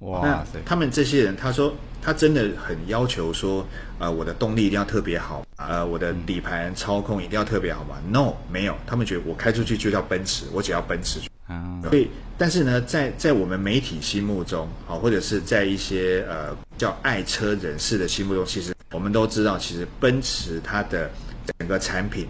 [0.03, 0.59] 哇塞！
[0.65, 3.67] 他们这些人，他说他真的很要求说，
[3.99, 11.21] 呃，我的动力一定要特别好，呃，我的底盘操控一定要特别好嘛？No，没有，他们觉得我开出去就叫奔驰，我只要奔驰。
[11.47, 21.11] 啊，所以，但是呢，在在我们媒体心目中，好，或者是在一些呃叫爱车人士的心目中，其实我们都知道，其实奔驰它的
[21.59, 22.27] 整个产品，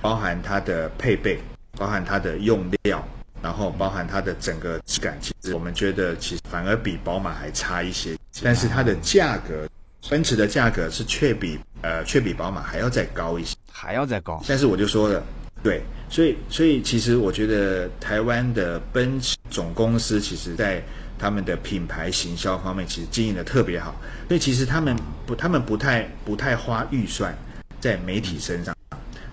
[0.00, 1.40] 包含它的配备，
[1.76, 3.04] 包含它的用料。
[3.42, 8.16] 然后包含它的整个质感，其实我们觉得其实反而比宝马还差一些。
[8.42, 9.68] 但是它的价格，
[10.08, 14.42] 奔驰的价格是却比呃却比宝马还要再高一些，还要再高。
[14.46, 15.22] 但是我就说了，
[15.62, 20.82] 对，所以所以其实我觉得台湾的奔驰总公司，其实在
[21.18, 23.94] 他们的品牌行销方面，其实经营的特别好。
[24.28, 24.96] 所以其实他们
[25.26, 27.36] 不，他们不太不太花预算
[27.80, 28.72] 在媒体身上。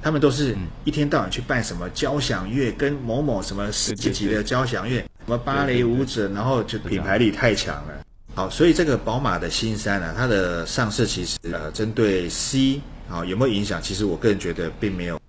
[0.06, 8.06] 他们都是一天到晚去办什么交响乐，跟某某什么世界级的交响乐，什么芭蕾舞者，然后就品牌力太强了。
[8.36, 13.82] 好，所以这个宝马的新三呢，它的上市其实呃，针对 C 啊有没有影响？
[13.82, 15.20] 其实我个人觉得并没有，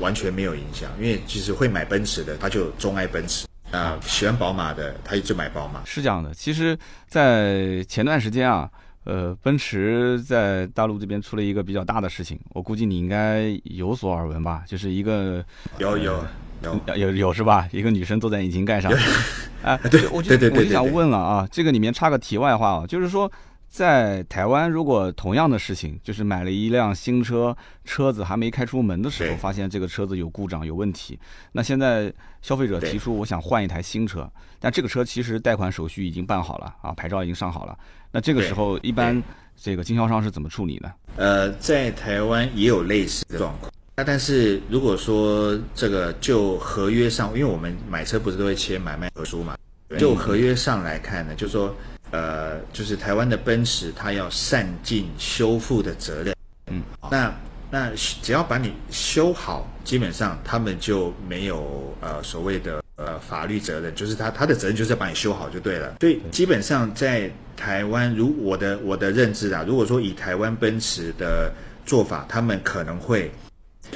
[0.00, 5.80] 完全没有影响，因为其实会买奔驰的他就钟爱奔驰啊，喜欢宝马的他就买宝马。
[5.84, 8.68] 是这样的，其实，在前段时间啊。
[9.04, 14.64] 呃，奔驰在大陆这边出了一个比较大的事情，我估计你应该有所耳闻吧？
[14.66, 15.44] 就是一个
[15.78, 16.24] 有有
[16.62, 17.68] 有有有是吧？
[17.70, 18.90] 一个女生坐在引擎盖上，
[19.62, 23.30] 哎，对，我就我就想问了啊，这个里面插个题外话啊，就是说
[23.74, 31.18] 在台湾，如果同样的事情，就是买了一辆新车，车子还没开出门的时候，发现这个车子有故障有问题，
[31.50, 37.76] 那现在消费者提出我想换一台新车，但这个车其实贷款手续已经办好了啊，牌照已经上好了。
[38.12, 39.20] 那这个时候，一般
[39.56, 40.92] 这个经销商是怎么处理呢？
[41.16, 49.58] 呃，在台湾也有类似的状况，那但是如果说这个就合约上，因为我们买车不是都会签买卖合书嘛？
[49.98, 51.74] 就合约上来看呢，就说
[52.14, 56.36] 呃，就是台湾的奔驰，它要善尽修复的责任。
[56.68, 57.34] 嗯，那
[57.70, 57.90] 那
[58.22, 65.96] 只要把你修好，基本上他们就没有呃所谓的呃法律责任，就是他他的责任就是要把你修好就对了。
[66.00, 71.52] 所以基本上在台湾，如我的我的认知啊，如果说以台湾奔驰的
[71.84, 73.32] 做法，他们可能会。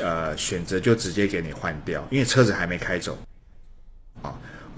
[0.02, 3.18] 呃，选择就直接给你换掉，因为车子还没开走。
[4.22, 4.28] 啊，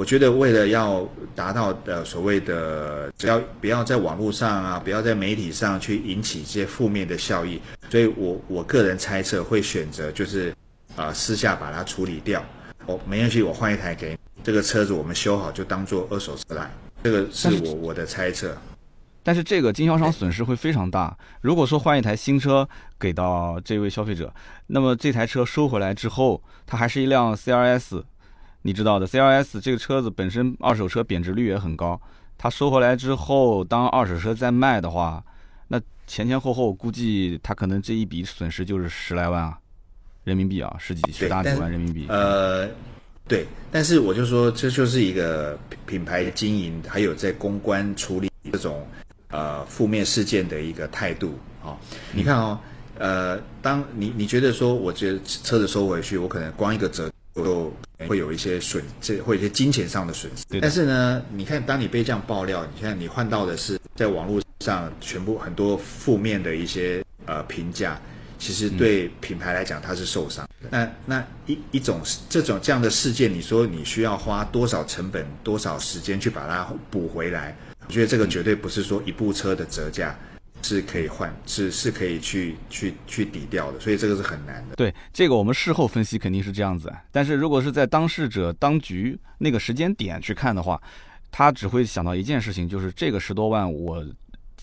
[0.01, 7.61] 我觉得为了要达到呃所谓的，只要不要在网络上啊，不要在媒体上去引起一些负面的效益，
[7.91, 10.55] 所以我我个人猜测会选择就是
[10.97, 12.43] 啊，私下把它处理掉。
[12.87, 16.71] 哦，没关系，我换一台给你，这个车子我们修好就当做二手车来，
[17.05, 18.57] 这个是我我的猜测。
[19.23, 21.15] 但是这个经销商损失会非常大。
[21.43, 22.67] 如果说换一台新车
[22.99, 24.33] 给到这位消费者，
[24.69, 28.03] 那么这台车收回来之后，它还是一辆 CRS，
[28.63, 32.01] 你知道的，CRS 这个车子本身二手车贬值率也很高。
[32.37, 35.23] 它收回来之后，当二手车再卖的话，
[35.69, 39.59] 那前前后后估计它可能这一笔损失就是十来万啊，
[40.25, 42.07] 人民币啊，十几十大几万人民币。
[42.09, 42.69] 呃，
[43.29, 48.87] 对，但是我就说这就是一个品牌经营，还有在公关处理这种。
[49.33, 51.79] 呃，负面事件的一个态度啊，
[52.13, 52.59] 你看哦，
[52.99, 57.73] 呃，当你你觉得说，我觉得车子收回去，我可能光一个折就
[58.07, 60.45] 会有一些损，这会有一些金钱上的损失。
[60.61, 68.01] 但是呢，你看，当你被这样爆料，你看你换到的是在网络上全部很多负面的一些呃评价，
[68.39, 70.49] 其实对品牌来讲它是受伤。
[70.71, 77.57] 那那一一种这种这样的事件，你说你需要花多少成本、多少时间去把它补回来？
[77.87, 80.17] 我觉得这个绝对不是说一部车的折价
[80.63, 84.77] 是可以换，是是可以去去去抵掉的，所以这个是很难的。
[84.77, 90.81] 对，这个我们事后分析肯定是这样子，但是如果是在当事者当局那个时间点去看的话，
[91.31, 94.05] 他只会想到一件事情，就是这个十多万我。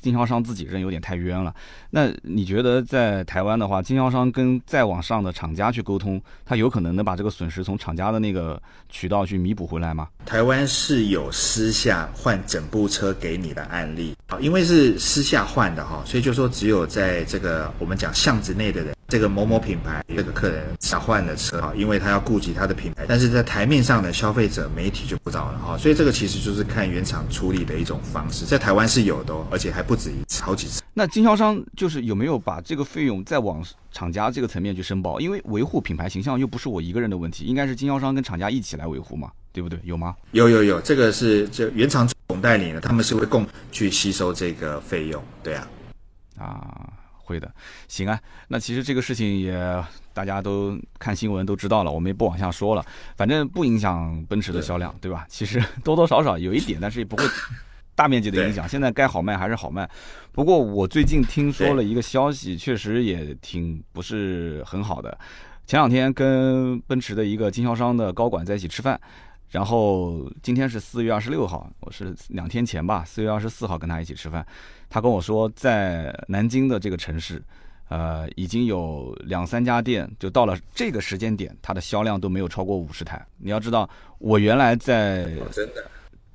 [0.08, 1.54] 经销商自己认有点太冤了，
[1.89, 10.08] 那你觉得在台湾的话，经销商跟再往上的厂家去沟通，他有可能能把这个损失从厂家的那个渠道去弥补回来吗？
[10.26, 18.96] 台湾是有私下换整部车给你的案例啊，因为是私下换的哈，所以就说只有在这个我们讲巷子内的人。
[19.10, 30.82] 这个某某品牌这个客人想换的车啊，因为他要顾及他的品牌，但是在台面上的消费者媒体就不知道了哈，所以这个其实就是看原厂处理的一种方式，在台湾是有的，而且还不止一次，好几次。
[30.94, 35.20] 那经销商就是有没有把这个费用再往厂家这个层面去申报？
[35.20, 39.80] 因为维护品牌形象又不是我一个人的问题，应该是经销商跟厂家一起来维护嘛，对不对？
[39.84, 40.16] 有吗？
[40.32, 45.68] 有有有，这个是这原厂总代理呢，他们是会共去吸收这个费用，对啊，
[46.38, 46.94] 啊。
[47.28, 47.54] 会的，
[47.90, 48.18] 行啊。
[48.48, 49.84] 那其实这个事情也
[50.14, 52.82] 大家都看新闻都知道了，我们也不往下说了。
[53.18, 55.26] 反正不影响奔驰的销量，对吧？
[55.28, 57.26] 其实多多少少有一点，但是也不会
[57.98, 58.70] 大面积的影响。
[58.70, 59.90] 现在该好卖还是好卖。
[60.32, 65.18] 不过我最近听说了一个消息，确实也挺不是很好的。
[65.66, 69.00] 前两天跟奔驰的一个经销商的高管在一起吃饭，
[69.50, 74.46] 然后今天是四月二十六号，我是两天前吧，四月二十四号跟他一起吃饭。
[74.90, 77.44] 他跟我说，在南京的这个城市，
[77.90, 83.26] 呃，已经有两三家店，就到了这个时间点，它的销量都没有超过五十台。
[83.38, 85.84] 你要知道，我原来在，真的，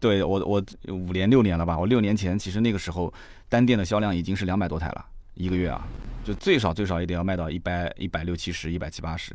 [0.03, 1.79] 对我我五年六年了吧？
[1.79, 3.15] 我六年前其实那个时候
[3.49, 5.87] 单店的销量已经是两百多台了，一个月啊，
[6.25, 9.33] 就最少最少也得要卖到一百一百六七十、一百七八十。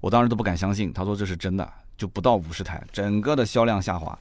[0.00, 4.18] 我当时都不敢相信，他说这是真的，就不到五十台，整个的销量下滑。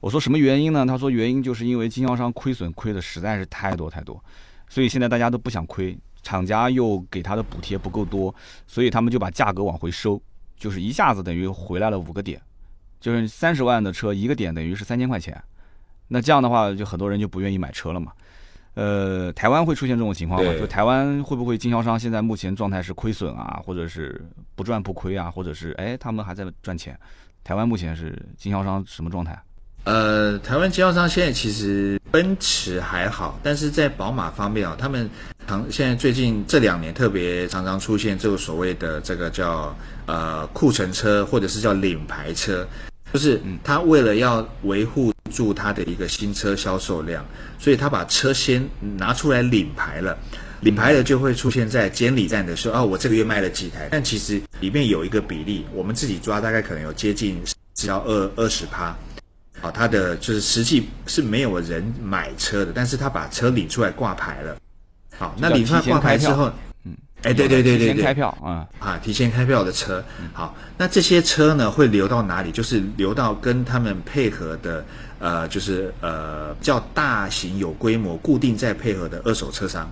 [0.00, 0.84] 我说什么原因呢？
[0.84, 4.22] 他说原因就是因为经销商亏损亏的实在是太多太多，
[4.68, 8.34] 所以现在大家都不想亏，厂家又给他的补贴不够多，
[8.66, 10.20] 所以他们就把价格往回收，
[10.58, 12.38] 就是一下子等于回来了五个点，
[13.04, 15.38] 就是三十万的车一个点等于是三千块钱，
[16.08, 18.10] 那这样的话就很多人就不愿意买车了嘛。
[18.72, 20.54] 呃，台湾会出现这种情况吗？
[20.58, 26.98] 就台湾会不会经销商现在目前状态是亏损啊，或者是不赚不亏啊，或者是哎他们还在赚钱？
[27.44, 29.38] 台湾目前是经销商什么状态？
[29.84, 35.10] 呃，台湾经销商现在其实奔驰还好，但是在宝马方面啊，他们
[35.46, 39.76] 常现在最近这两年特别常常出现这个所谓的这个叫
[40.06, 42.66] 呃库存车或者是叫领牌车，
[43.14, 47.24] 就是他为了要维护住他的一个新车销售量，
[47.60, 50.18] 所以他把车先拿出来领牌了，
[50.62, 57.40] 领牌的就会出现在监理站的时候，哦，我这个月卖了几台，但其实里面有一个比例，我们自己抓大概可能有接近
[57.74, 58.92] 只要二二十趴。
[59.60, 64.56] 好，他的就是实际是没有人买车的，但是他把车领出来挂牌了。
[65.16, 66.52] 好，那领出来挂牌之后，嗯，
[67.24, 70.04] 哎，对对对对对，提前开票啊啊，提前开票的车。
[70.32, 72.52] 好，那这些车呢会流到哪里？
[72.52, 74.84] 就是流到跟他们配合的，
[75.18, 79.90] 呃，就是呃较大型、有规模、固定在配合的二手车商，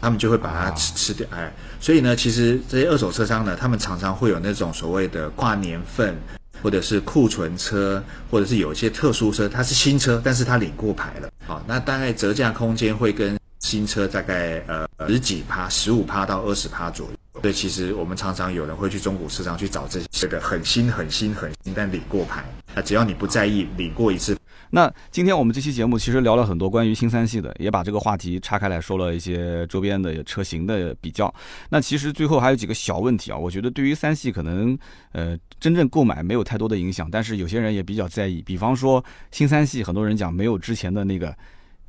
[0.00, 1.26] 他们就会把它吃吃掉。
[1.30, 6.16] 哎，所以呢，其实这些二手车商呢，他们常常会有那种所谓的跨年份，
[6.62, 11.28] 或者是库存车，或者是有一些特殊车，它是新车，但是它领过牌了。
[11.46, 13.38] 好，那大概折价空间会跟。
[13.66, 17.12] 新车大概呃十几趴，十五趴到二十趴左右。
[17.42, 22.44] 所以其实我们常常有人会去中古市场去找这些个很新、很新、很新，但领过牌。
[22.76, 24.38] 那只要你不在意，领过一次。
[24.70, 31.32] 那今天我们这期节目其实聊了很多关于新三系的，也把这个话题岔开来说了一些周边的车型的比较。
[31.68, 34.78] 那其实最后还有几个小问题啊，我觉得对于三系可能
[35.10, 38.40] 呃真正购买没有太多的影响，但是有些人也比较在意。
[38.42, 41.36] 比方说新三系，很多人讲没有之前的那个。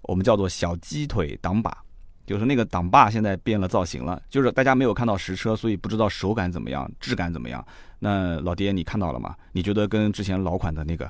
[0.04, 1.76] 我们叫做小鸡腿挡把，
[2.26, 7.66] 就是那个挡把现在变了造型了，就是大家没有看到实车，所以不知道手感怎么样，质感怎么样。
[8.00, 9.36] 那老爹你看到了吗？
[9.52, 11.10] 你觉得跟之前老款的那个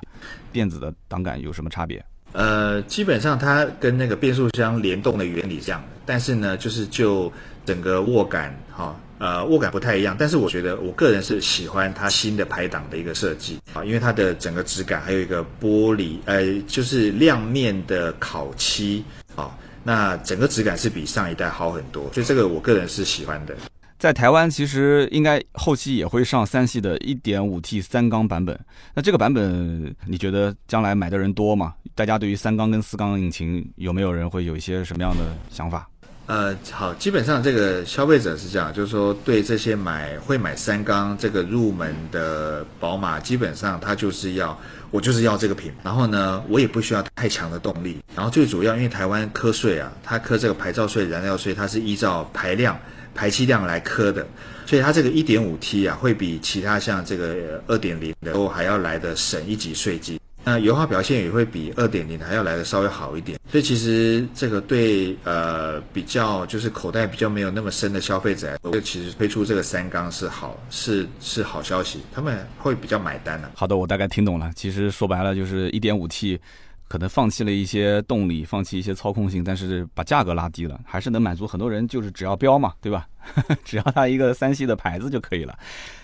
[0.50, 2.04] 电子的挡杆有什么差别？
[2.32, 7.32] 呃，基本上它跟那个变速箱联动的原理一样的，但是呢，就是就
[7.64, 8.94] 整个握感哈。
[9.18, 19.04] 呃，握感不太一样，但是我觉得我个人是喜欢它新的排档的一个设计啊，因为它的整个质感还有一个玻璃，呃，就是亮面的烤漆
[19.34, 19.50] 啊，
[19.82, 23.56] 那整个质感是比上一代好很多，所以这个我个人是喜欢的。
[23.98, 28.56] 在台湾其实应该后期也会上三系的 1.5T 三缸版本，
[28.94, 31.74] 那这个版本你觉得将来买的人多吗？
[31.96, 35.90] 大家对于三缸跟四缸引擎有没有人会有一些什么样的想法？
[36.28, 44.56] 呃，好，基本上这个消费者是这样，就是说对这些买会买三缸这个入门的宝马，基本上他就是要
[44.90, 52.78] 我就是要这个品，然后呢，我也不需要太强的动力，然后最主要因为台湾科税啊，它科这个牌照税、燃料税，它是依照排量、
[53.14, 54.26] 排气量来科的，
[54.66, 60.20] 所以它这个一点五 T 啊，会比其他像这个二点零的都还要来的省一级税金。
[60.48, 73.50] 那油耗表现也会比二点零还要来的稍微好一点，所以其实这个对呃比较就是口袋比较没有那么深的消费者，这其实推出这个三缸是好是是好消息，他们会比较买单的。
[73.54, 74.50] 好的，我大概听懂了。
[74.56, 76.40] 其实说白了就是一点五 T，
[76.88, 83.06] 可能放弃了一些动力，放弃一些操控性，但是把价格拉低了，还是能满足很多人，就是只要标嘛，对吧？
[83.64, 85.56] 只要它一个三系的牌子就可以了。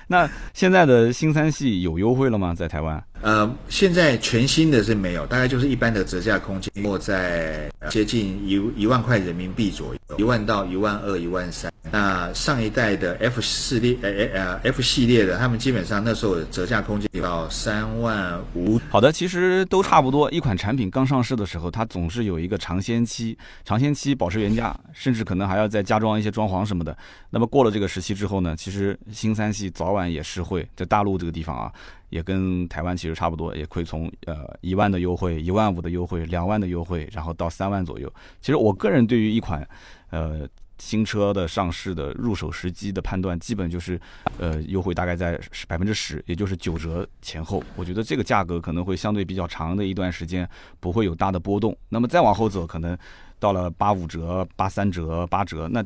[0.06, 2.54] 那现在的新三系有优惠了吗？
[2.54, 3.02] 在台湾？
[3.22, 11.72] 呃，现在全新的是没有，大概就是一般的折价空间，落在接近一一万块人民币左右，一万到一万二、一万三。
[11.90, 18.78] 那上一代的 F 系列，呃呃 F 系列的，他们基本上那时候折价空间到三万五。
[18.90, 20.30] 好的，其实都差不多。
[20.30, 26.94] 一款产品刚上市的时候，它总是有一个尝鲜期，尝鲜期保持原价，甚至可能还要再加装一些装潢什么的。
[27.30, 31.72] 那么过了这个时期之后呢，其实新三系早晚也是会在大陆这个地方啊，
[32.10, 38.12] 也跟台湾其实差不多，也会从呃一万的优惠、一万五的优惠、两万的优惠，然后到三万左右。
[38.40, 39.66] 其实我个人对于一款
[40.10, 40.48] 呃
[40.78, 43.98] 新车的上市的入手时机的判断，基本就是
[44.38, 47.62] 呃优惠大概在百分之十，也就是九折前后。
[47.76, 50.48] 我觉得这个价格可能会相对比较长的一段时间
[50.80, 51.76] 不会有大的波动。
[51.88, 52.96] 那么再往后走，可能
[53.38, 55.82] 到了八五折、八三折、八折，那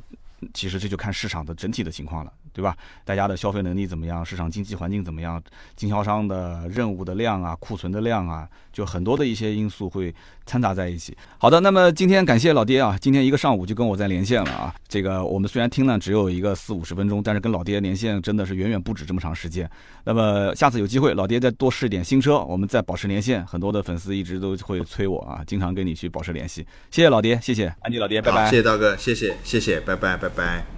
[0.55, 2.33] 其实这就看市场的整体的情况了。
[2.59, 2.77] 对吧？
[3.05, 4.25] 大家的消费能力怎么样？
[4.25, 5.41] 市场经济环境怎么样？
[5.77, 10.13] 经销商的任务的量啊，库存的量啊，就很多的一些因素会
[10.45, 11.17] 掺杂在一起。
[11.39, 14.75] 好的，那么今天感谢老爹啊，今天一个上午就跟我在连线了啊。
[14.89, 19.71] 这个我们虽然听了只有一个四五十分钟，但是跟老爹连线真的是远远不止这么长时间。
[20.03, 23.47] 那么下次有机会，老爹再多试点新车，我们再保持连线。
[23.47, 26.67] 很多的粉丝一直都会催我啊，经常跟你去保持联系。
[26.91, 28.51] 谢谢老爹，谢谢安迪老爹，拜拜。
[28.51, 30.78] 谢谢刀哥，谢谢谢谢，拜拜拜拜。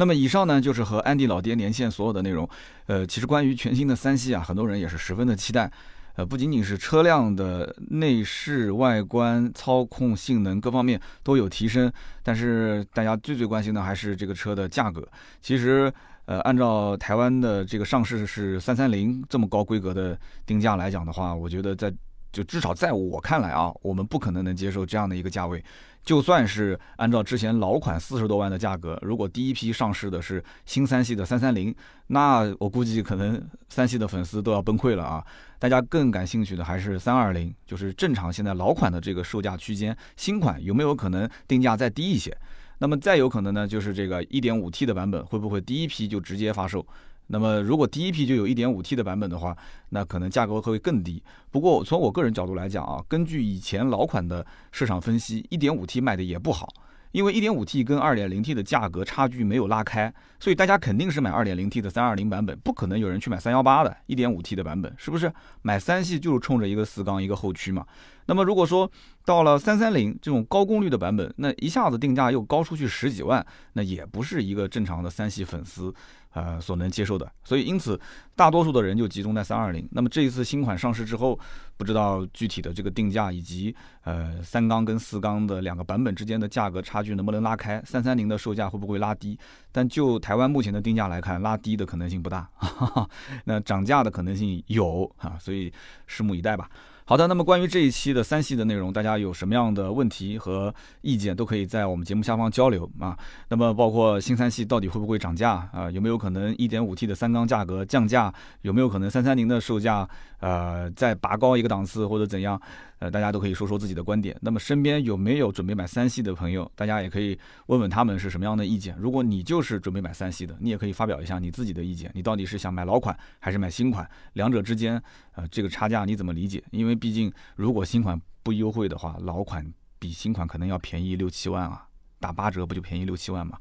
[0.00, 2.48] 那么以上呢，就是和安迪老爹连线所有的内容。
[2.86, 5.68] 呃，其实关于全新的三系啊，很多人也是十分的期待。
[6.14, 11.92] 呃，不仅仅是车辆的内饰、外观、操控性能各方面都有提升，
[12.22, 15.04] 但是大家最最关心的还是这个车的价格。
[15.40, 15.92] 其实，
[16.26, 21.92] 呃，按照台湾的这个上市是三三零这么高规格的定价来讲的话，我觉得在
[22.30, 25.60] 就至少在我看来啊，我们不可能能接受这样的一个价位。
[26.04, 31.74] 就算是按照之前老款四十多万的价格，如果第一批上市的是新三系的三三零，
[32.06, 35.22] 那我估计可能三系的粉丝都要崩溃了啊！
[35.58, 42.34] 大家更感兴趣的还是三二零，就是正常现在老款的这个售价区间，新款有没有可能定价再低一些？
[42.78, 46.86] 那么再有可能呢，就是这个一点五 T 的版本会不会第一批就直接发售？
[47.28, 49.56] 那么，如果第一批就有一点五 T 的版本的话，
[49.90, 51.22] 那可能价格会更低。
[51.50, 56.68] 不过，从我个人角度来讲啊，根据以前老款的市场分析，一点五 T 卖的也不好，
[57.12, 65.32] 因为 1.5T 跟 2.0T 的价格差距没有拉开，所以大家肯定是买 2.0T 的320版本，不可能有人去买318的 1.5T 的版本，是不是？
[65.62, 67.84] 买三系就是冲着一个四缸一个后驱嘛。
[68.26, 68.90] 那么如果说
[69.24, 75.92] 到了三三零这种高功率的版本，那一下子定价又高出去十几万，那也不是一个正常的三系粉丝。
[76.32, 77.98] 呃，所能接受的，所以因此
[78.36, 79.88] 大多数的人就集中在三二零。
[79.90, 81.38] 那么这一次新款上市之后，
[81.76, 83.74] 不知道具体的这个定价以及
[84.04, 89.38] 呃三缸跟四缸的两个版本之间的价格差距能不能拉开，三三零的售价会不会拉低？
[89.72, 92.48] 但就台湾目前的定价来看，拉低的可能性不大，
[93.44, 95.72] 那涨价的可能性有啊，所以
[96.08, 96.68] 拭目以待吧。
[97.08, 103.16] 好的，那么关于这一期的三系的内容，大家有什么样的问题和意见，都可以在我们节目下方交流啊。
[103.48, 105.90] 那么包括新三系到底会不会涨价啊？
[105.90, 108.30] 有没有可能一点五 T 的三缸价格降价？
[108.60, 110.06] 有没有可能三三零的售价
[110.40, 112.60] 呃再拔高一个档次或者怎样？
[112.98, 114.36] 呃，大家都可以说说自己的观点。
[114.40, 116.70] 那么身边有没有准备买三系的朋友？
[116.74, 118.96] 大家也可以问问他们是什么样的意见。
[118.98, 122.10] 如果你就是准备买三系的，你也可以发表一下你自己的意见。
[122.14, 124.08] 你到底是想买老款还是买新款？
[124.32, 126.62] 两者之间，呃，这个差价你怎么理解？
[126.70, 131.86] 因为毕竟如果新款不优惠的话，老款比新款可能要便宜六七万啊，
[132.18, 133.58] 打八折不就便宜六七万嘛？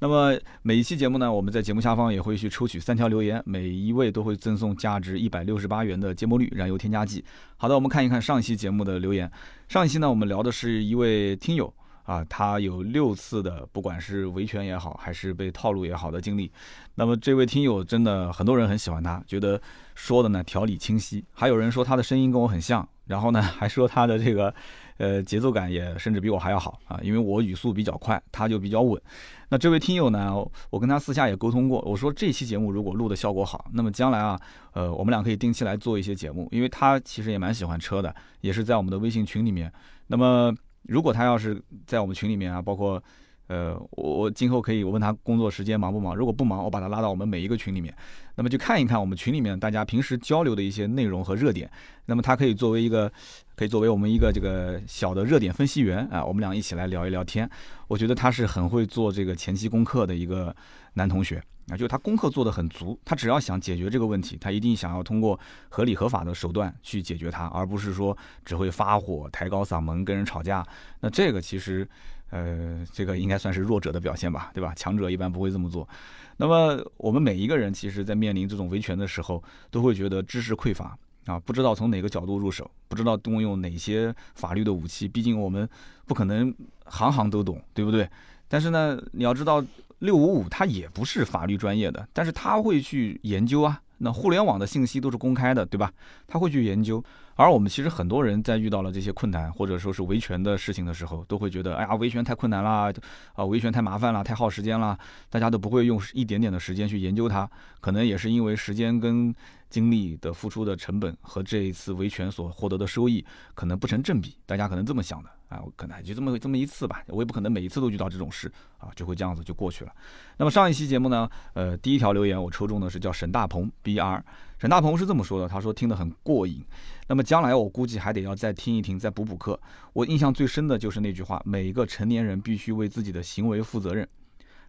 [0.00, 7.24] 那么每一期节目呢，我们在节目下方也会去抽取三条留言，每一位都会赠送价值一百六十八元的芥末绿燃油添加剂。
[7.56, 9.30] 好的，我们看一看上一期节目的留言。
[9.68, 11.72] 上一期呢，我们聊的是一位听友
[12.02, 16.50] 啊，他有六次的不管是维权也好，还是被套路也好的经历。
[16.96, 19.60] 那么这位听友真的很多人很喜欢他，觉得
[19.94, 24.54] 说的呢条理清晰，还有人说他的声音跟我很像，然后呢还说他的这个。
[24.98, 29.00] 呃，节奏感也甚至比我还要好啊，因为我语速比较快，他就比较稳。
[29.48, 30.34] 那这位听友呢，
[30.70, 34.40] 我跟他私下也沟通过，我说这期节目如果录的效果好，那么将来啊，
[34.72, 39.72] 呃，我们俩可以定期来做一些节目，因为他其实也蛮喜欢车的，也是在我们的微信群里面。
[40.06, 43.02] 那么如果他要是在我们群里面啊，包括。
[43.46, 47.94] 呃，我我今后可以我问他工作时间忙不忙，如果不忙，我把他拉到我们每一个群里面，
[48.36, 51.70] 那么就看一看我们群里面大家平时交流的一些内容和热点，
[52.06, 53.12] 那么他可以作为一个，
[53.54, 57.48] 可以作为我们一个这个小的热点分析员啊，我们俩一起来聊一聊天。
[57.86, 60.56] 我觉得他是很会做这个前期功课的一个
[60.94, 61.36] 男同学
[61.68, 65.38] 啊，就他功课做得很足，他只要想解决这个问题，他一定想要通过
[65.68, 70.66] 合理合法的手段去解决它，而不是说只会发火、抬高嗓门跟人吵架。
[71.00, 71.86] 那这个其实。
[72.34, 74.74] 呃，这个应该算是弱者的表现吧，对吧？
[74.74, 75.88] 强者一般不会这么做。
[76.36, 85.06] 那么我们每一个人，其实在面临这种维权的时候，都会觉得知识匮乏啊，不知道从哪个角度入手，不知道动用哪些法律的武器。
[85.06, 85.68] 毕竟我们
[86.06, 86.52] 不可能
[86.86, 88.10] 行行都懂，对不对？
[88.48, 89.64] 但是呢，你要知道，
[90.00, 93.80] 六五五他也不是法律专业的，但是他会去研究啊。
[94.04, 95.90] 那互联网的信息都是公开的，对吧？
[96.28, 97.02] 他会去研究。
[97.36, 102.92] 而我们其实很多人在遇到了这些困难或者说是维权的事情的时候，都会觉得，哎呀，维权太困难啦，
[103.32, 104.96] 啊，维权太麻烦了，太耗时间了，
[105.30, 107.50] 大家都不会用一点点的时间去研究它。
[107.80, 109.34] 可能也是因为时间跟
[109.74, 113.24] 精力的付出的成本和这一次维权所获得的收益
[113.56, 118.48] 可能不成正比，大家可能这么想的啊，我可能就这么这么一次吧，我也不可能每一次都遇到这种事
[118.78, 119.92] 啊，就会这样子就过去了。
[120.36, 124.24] 那么上一期节目呢，呃，第一条留言我抽中的是叫沈大鹏 B R。
[124.60, 126.64] 沈大鹏是这么说的，他说听得很过瘾。
[127.08, 129.60] 那么将来我估计还得要再听一听，再补补课。
[129.92, 134.08] 我印象最深的就是那句话：每一个成年人必须为自己的行为负责任。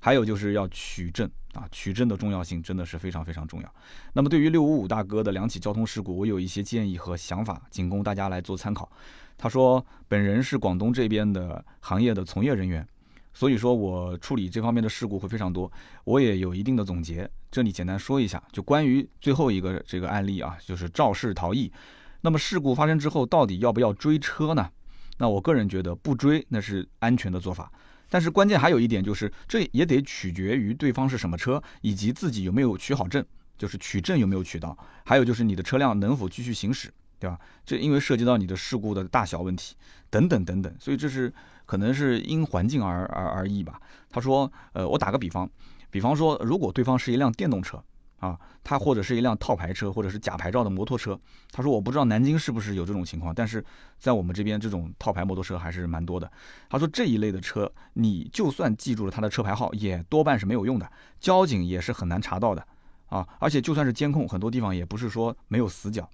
[0.06, 3.76] 还有就是要取证啊，取证的重要性真的是非常非常重要。
[4.14, 8.88] 那么对于六五五大哥的两起交通事故，我有一些建议和想法，仅供大家来做参考。
[9.36, 12.88] 他说，本人是广东这边的行业的从业人员。
[13.34, 15.72] 所以说我处理这方面的事故会非常多，
[16.04, 21.74] 我也有一定的总结，这里简单说一下，就关于最后一个这个案例啊，就是肇事逃逸。
[22.22, 24.70] 那么事故发生之后，到底要不要追车呢？
[25.18, 27.72] 那我个人觉得不追那是安全的做法，
[28.10, 33.26] 但是关键还有一点就是，这也得取决于对方是什么车，以及自己有没有取好证，
[33.58, 37.40] 就是取证有没有取到，还有就是你的车辆能否继续行驶，对吧？
[37.66, 39.76] 这因为涉及到你的事故的大小问题
[40.10, 41.34] 等等等等，所以这是。
[41.68, 43.82] 可能是因环境而而而异吧。
[44.12, 45.50] 他说：“呃，我打个比方，
[45.90, 47.84] 比方说，如果对方是一辆电动车
[48.26, 51.20] 啊，他或者是一辆套牌车，或者是假牌照的摩托车。
[51.52, 53.64] 他说，我不知道南京是不是有这种情况，但是
[54.00, 56.32] 在我们这边，这种套牌摩托车还是蛮多的。
[56.70, 62.68] 他说这一类的车，你就算记住了他的车牌号，也多半是没有用的，交警也是很难查到的
[63.08, 63.28] 啊。
[63.40, 66.10] 而且就算是监控，很多地方也不是说没有死角。”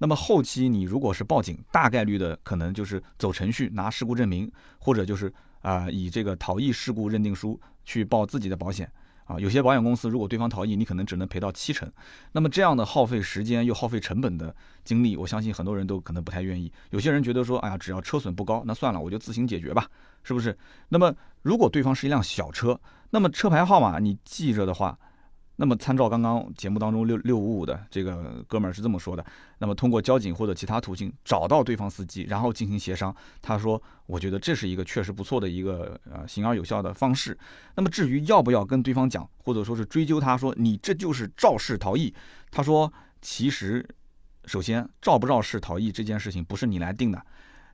[0.00, 4.48] 那么后期你如果是报警，大概率的可能就是走程序拿事故证明，
[4.78, 8.88] 或者就是啊以这个逃逸事故认定书去报自己的保险
[9.28, 11.88] 啊，有些保险公司如果对方逃逸，你可能只能赔到七成。
[12.32, 14.52] 那么这样的耗费时间又耗费成本的
[14.82, 16.72] 经历，我相信很多人都可能不太愿意。
[16.90, 19.86] 有些人觉得说，哎呀，只要车损不高，那算了，我就自行解决吧，
[20.24, 20.58] 是不是？
[20.88, 24.98] 那么如果对方是一辆小车，那么车牌号码你记着的话。
[25.60, 29.26] 那么，参照刚刚节目当中六六五五的这个哥们儿是这么说的。
[29.58, 33.12] 那么，通过交警或者其他途径找到对方司机，然后进行协商。
[33.42, 37.36] 他说：“我觉得这是一个确实不错的一个呃行而有效的方式。”
[37.74, 42.14] 那么，至于要不要跟对方讲，或者说是追究他说你这就是肇事逃逸，
[42.52, 43.84] 他说：“其实，
[44.44, 47.20] 首先肇不肇事逃逸这件事情不是你来定的，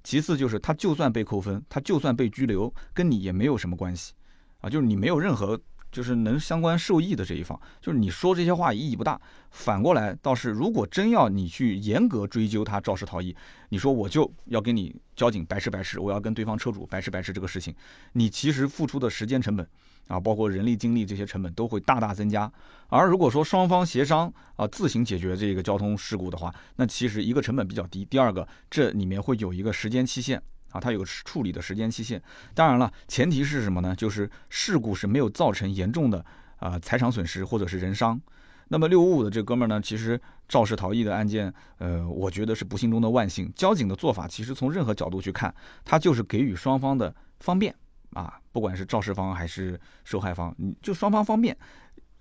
[0.03, 4.15] 其次就是他就算被扣分，他就算被拘留，跟你也没有什么关系
[4.63, 5.61] 啊，就是你没有任何。”
[5.95, 9.19] 就是能相关受益的这一方，就是你说这些话意义不大。
[9.53, 13.35] 反过来倒是，如果真要你去严格追究他肇事逃逸，
[13.69, 17.73] 你说我就要跟你交警白吃白吃，我要跟对方车主白吃白吃这个事情，
[18.15, 19.65] 你其实付出的时间成本
[20.09, 22.53] 啊，包括人力精力这些成本都会大大增加。
[22.89, 30.43] 而如果说双方协商啊，自行解决这个交通事故的话，那其实一个成本比较低，第二个这里面会有一个时间期限。
[30.75, 32.21] 啊，它有处理的时间期限。
[32.53, 33.95] 当然了，前提是什么呢？
[33.95, 36.25] 就是事故是没有造成严重的
[36.57, 38.21] 啊财产损失或者是人伤。
[38.69, 43.53] 那么六五五的这哥们儿呢，其实肇事逃逸的案件，呃，我觉得是不幸中的万幸。
[43.55, 45.55] 交警的做法其实从任何角度去看，
[45.85, 47.73] 他就是给予双方的方便
[48.15, 50.53] 啊，不管是肇事方还是受害方，
[50.83, 51.57] 就双方方便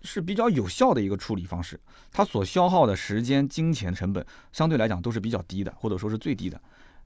[0.02, 1.80] 是比较有效的一个处理方式。
[2.12, 6.62] 他所消耗的时间、金钱成本相对来讲都是比较低的，或者说是最低的。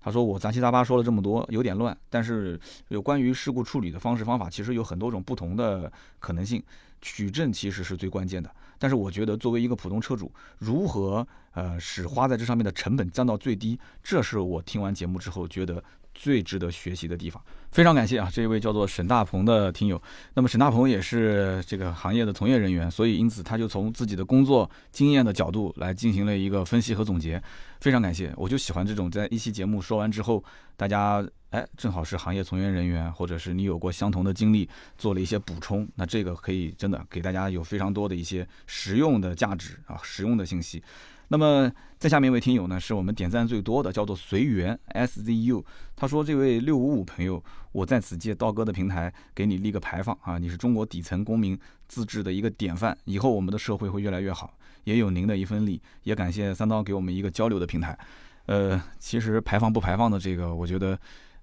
[0.08, 1.96] 他说：“我杂七杂八说了这么多，有点乱。
[2.10, 6.64] 但是有关于事故处理的方式方法，其实有很多种不同的可能性。
[7.02, 8.50] 取证其实是最关键的。
[8.80, 15.84] 但是我觉得，作为一个普通车主，如何呃使花在这上面的成本降到最低，这是我听完节目之后觉得。”
[16.18, 18.28] 最值得学习的地方，非常感谢啊！
[18.34, 20.02] 这一位叫做沈大鹏的听友，
[20.34, 27.42] 那么沈大鹏也是这个行业的从业人员，所以因此他就从自己的工作经验的角度来进行了一个分析和总结，
[27.80, 28.34] 非常感谢！
[28.36, 30.44] 我就喜欢这种在一期节目说完之后，
[30.76, 40.82] 大家哎正好是行业从业人员，或者是你有过相同的经历，做了一些补充，那这个可以真的给大家有非常多的一些实用的价值啊，实用的信息。
[41.30, 41.70] 那么，
[42.00, 45.66] 在下面一位听友呢，是我们点赞最多的，叫做随缘 S Z U。
[45.94, 50.38] 他说：“这位六五五朋友，我在此借道哥的平台给你立个牌坊啊！
[50.38, 51.60] 你是中国底层公民
[51.90, 54.54] 自治的一个典范，以后我们的社会会越来越好，
[54.86, 55.82] 也有您的一份力。
[56.04, 57.98] 也感谢三刀给我们一个交流的平台。
[58.46, 60.98] 呃，其实排放不排放的这个，我觉得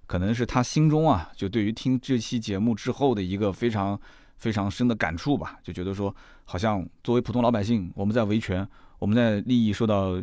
[0.07, 3.99] 可能是他心中啊，就对于听这期节目之后的一个非常
[4.37, 8.67] 非常深的感触吧，就觉得说，好像作为普通老百姓，我们在维权。”
[9.05, 10.19] 我们在利益受到，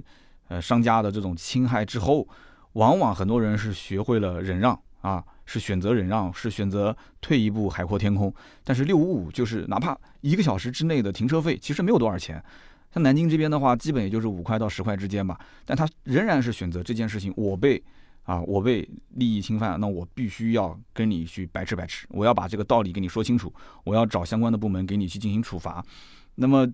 [0.48, 2.26] 呃商家的这种侵害之后，
[2.72, 8.34] 往往很多人是学会了忍让啊，是选择忍让，是选择退一步海阔天空。
[8.64, 12.42] 但是六五五就是哪怕一个小时之内的停车费，其实没有多少钱。
[12.92, 15.38] 像南京这边的话，基本也就是五块到十块之间吧。
[15.64, 17.80] 但他仍然是选择这件事情，我被
[18.24, 18.80] 啊我被
[19.10, 23.54] 利益侵犯，那我必须要跟你去白吃白吃，我要把这个道理跟你说清楚，
[23.84, 25.84] 我要找相关的部门给你去进行处罚。
[26.34, 26.66] 那么。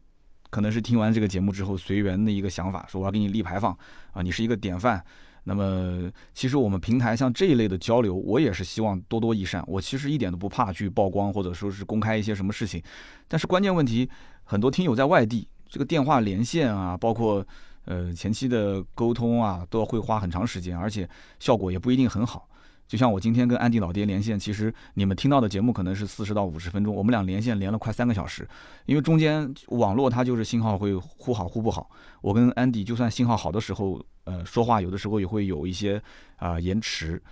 [0.50, 3.76] 可能是听完这个节目之后随缘的一个想法，说我要给你立牌坊
[4.12, 5.04] 啊，你是一个典范。
[5.44, 9.64] 那么其实我们平台像这一类的交流，我也是希望多多益善。
[9.66, 12.82] 我其实一点都不怕去曝光或者说是公开一些什么事情，
[13.26, 14.08] 但是关键问题，
[14.44, 17.46] 很多听友在外地，这个电话连线啊，包括
[17.86, 22.46] 呃前期的沟通啊，都会花很长时间，而且效果也不一定很好。
[22.88, 28.48] 就像我今天跟安迪老爹连线，其实你们听到的节目可能是四十到五十分钟，我们俩连线连了快三个小时，
[28.86, 31.90] 因为中间网络它就是信号会忽好忽不好。
[32.22, 36.02] 我跟安迪就算信号好的时候，呃，说话有的时候也会有一些
[36.36, 37.22] 啊延迟。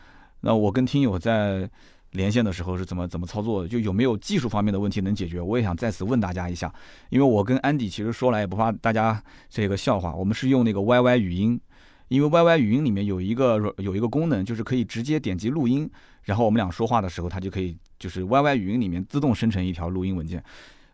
[0.42, 1.68] 那我跟听友在
[2.12, 3.68] 连线的时候是怎么怎么操作的？
[3.68, 5.40] 就有没有技术方面的问题能解决？
[5.40, 6.70] 我也想在此问大家一下，
[7.08, 11.58] 因为我跟安迪其实说来也不怕大家这个笑话，我们是用那个 YY 语音。
[12.08, 15.90] 因为 YY 语音里面有一个有一个功能，就是可以直接点击录音，
[16.24, 20.42] 然后我们俩说话的时候，它就可以就是 YY 语音里面自动生成一条录音文件。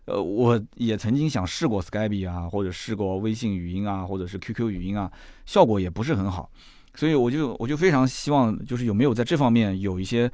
[0.07, 5.11] 呃，我也曾经想试过 Skype 啊，或者试过微信语音啊，或者是 QQ 语音啊，
[5.47, 6.51] 效果也不是很好。
[6.95, 10.31] 所以我就我就非常希望，就是有没有在这方面有一些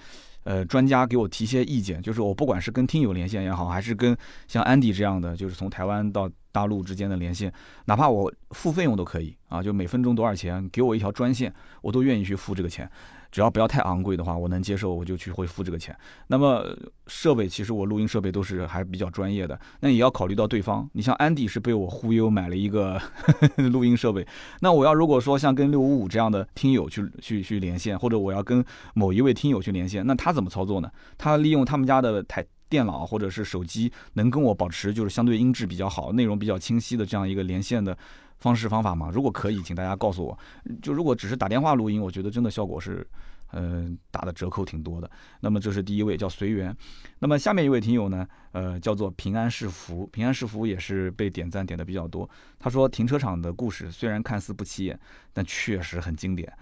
[0.48, 6.28] 呃专家给我提些意见，就是我不管是跟听友连线也好，还是跟像安迪这样的，就是从台湾到。
[6.50, 7.52] 大陆之间的连线，
[7.84, 12.90] 哪怕我付费用都可以啊，就每分钟多少钱，给我一条专线，我都愿意去付这个钱。
[13.30, 15.96] 只要不要太昂贵的话，我能接受，我就去会付这个钱。
[16.28, 16.64] 那么
[17.06, 20.88] 设备其实我录音设备都是还比较专业的，那也要考虑到对方。
[20.92, 23.00] 你像安迪是被我忽悠买了一个
[23.70, 24.26] 录音设备，
[24.60, 28.64] 那我要如果说像跟六五五这样的听友去去去连线，或者我要跟
[28.94, 30.90] 某一位听友去连线，那他怎么操作呢？
[31.16, 37.96] 他利用他们家的台电脑或者是手机能跟我保持就是相对音质比较好、内容比较清晰的这样一个连线的
[38.38, 39.10] 方式方法吗？
[39.12, 40.38] 如果可以，请大家告诉我。
[40.82, 43.06] 就如果只是打电话录音，我觉得真的效果是。
[43.52, 45.10] 嗯，打的折扣挺多的。
[45.40, 46.76] 那么这是第一位，叫随缘。
[47.20, 50.06] 那么下面一位听友呢，呃，叫做平安是福。
[50.08, 52.28] 平安是福也是被点赞点的比较多。
[52.58, 55.00] 他说停车场的故事虽然看似不起眼，
[55.32, 56.52] 但确实很经典。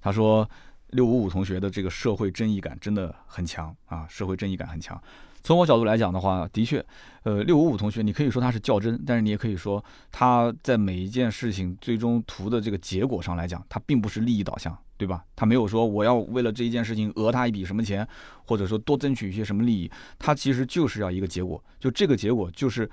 [0.00, 0.48] 他说
[0.90, 5.02] 六五五同学的这个社会正义感真的很强啊，社会正义感很强。
[5.46, 6.84] 从我角度来讲的话，的确，
[7.22, 14.76] 呃，六五五同学，你可以说他是较真，但是你也可以说他在每一件事情最终图的这个结果上来讲，他并不是利益导向。
[14.98, 15.22] 对吧？
[15.36, 18.08] 他没有说我要为了这一件事情讹他一笔什么钱，
[18.46, 21.62] 或者说多争取一些什么利益，他其实就是要一个结果。
[21.78, 22.90] 就这个结果，就是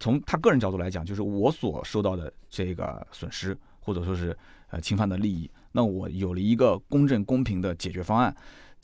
[0.00, 4.36] 从他个人角度来讲，就是我所受到的这个损失，或者说是
[4.70, 8.34] 呃侵犯的利益，那我有了一个公正公平的解决方案。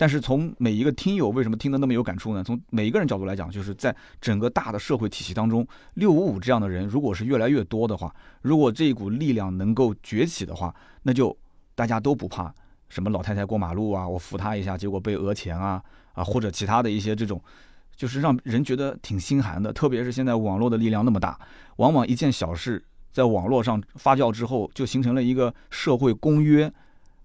[0.01, 2.43] 但是从每一个听友为什么听得那么有感触呢？
[2.43, 11.37] 从每一个人角度来讲，就是在整个大的社会体系当中，六五五这样的人如果是越来越多的话，如果这一股力量能够崛起的话，那就。
[11.77, 12.53] 大家都不怕
[12.91, 15.83] 什么老太太过马路啊，我扶她一下，结果被讹钱啊
[16.13, 17.43] 啊，或者其他的一些这种，
[17.97, 19.73] 就是让人觉得挺心寒的。
[19.73, 21.39] 特别是现在网络的力量那么大，
[21.77, 26.71] 往往一件小事在网络上发酵之后，就形成了一个社会公约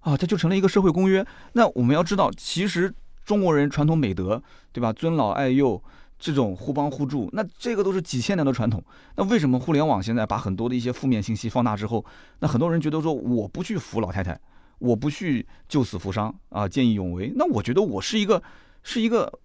[0.06, 1.26] 啊，这就成了一个社会公约。
[1.54, 2.94] 那我们要知道，其实
[3.26, 4.42] 中国人传统美德，
[4.72, 4.94] 对吧？
[4.94, 5.82] 尊老爱幼，
[6.20, 8.84] 这种互帮互助，那这个都是几千年的传统。
[9.16, 12.06] 那为什么互联网现在把很多的一些负面信息放大之后，
[12.40, 14.40] 那很多人觉得说我不去扶老太太？
[14.78, 17.34] 我不去救死扶伤啊，见义勇为。
[17.36, 18.44] 那我觉得我是一个，
[18.84, 19.40] 是一个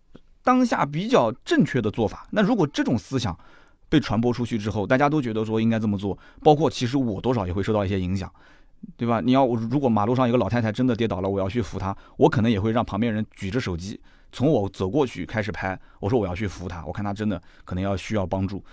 [0.44, 2.26] 当下比较正确的做法。
[2.32, 3.34] 那如果这种思想
[3.88, 8.30] 被传播出去之后，大家都觉得说应该这么做，包括其实我多少也会受到一些影响，
[8.96, 9.20] 对吧？
[9.20, 14.00] 你要如果马路上有个老太太真的跌倒了，我要去扶她，我可能也会让旁边人举着手机，
[14.32, 18.64] 从我走过去开始拍，我说我要去扶她，我看她真的可能要需要帮助。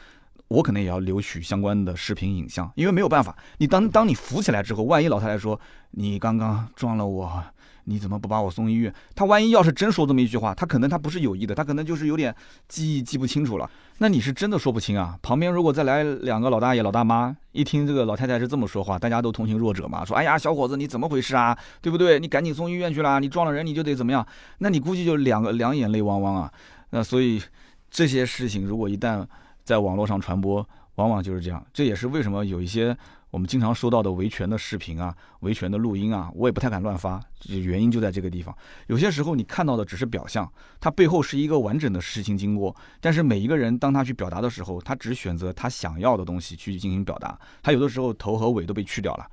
[0.49, 5.59] 我可能也要留取相关的视频影像，因为没有办法，你当当你扶起来之后，万一老太太说
[5.91, 7.43] 你刚刚撞了我，
[7.89, 8.93] 你怎么不把我送医院？
[9.15, 12.35] 他万一要是真说这么一句话，他可能他不是有意的，他可能就是有点
[12.67, 13.69] 记忆记不清楚了。
[13.99, 15.17] 那你是真的说不清啊。
[15.21, 21.57] 旁边如果再来两个老大爷老大妈，一听这个老太太是这么说话，大家都同情弱者嘛，说哎呀小伙子你怎么回事啊？
[21.81, 22.19] 对不对？
[22.19, 24.25] 你赶紧送医院去啦，你撞了人你就得怎么样？
[24.57, 26.51] 那你估计就两个两眼泪汪汪啊。
[26.89, 27.41] 那所以
[27.89, 29.25] 这些事情如果一旦
[29.63, 30.67] 在网络上传播，
[30.97, 31.65] 往往就是这样。
[31.73, 32.95] 这也是为什么有一些
[33.31, 37.19] 我们经常收到的维权的视频啊、维权的录音啊，我也不太敢乱发。
[37.47, 38.55] 原因就在这个地方。
[38.87, 40.47] 有些时候你看到的只是表象，
[40.79, 42.75] 它背后是一个完整的事情经过。
[43.01, 47.37] 但是每一个人当他去表达的时候，他只选择他想要的东西去进行表达。
[47.63, 49.27] 他有的时候头和尾都被去掉了，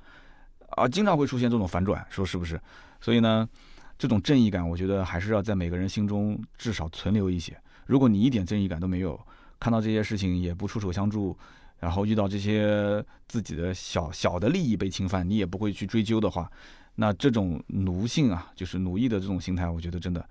[0.71, 2.59] 啊，经常会出现这种反转，说是不是？
[3.01, 3.47] 所以呢，
[3.97, 7.57] 这种正义感，我觉得还是要在每个人心中至少存留一些。
[7.85, 9.19] 如果你一点正义感都没有，
[9.59, 11.37] 看到这些事情也不出手相助，
[11.79, 16.51] 然后遇到这些自己的小小的利益被侵犯，你也不会去追究的话，
[16.95, 20.27] 那这种奴性啊，就是奴役的这种心态，我觉得真的，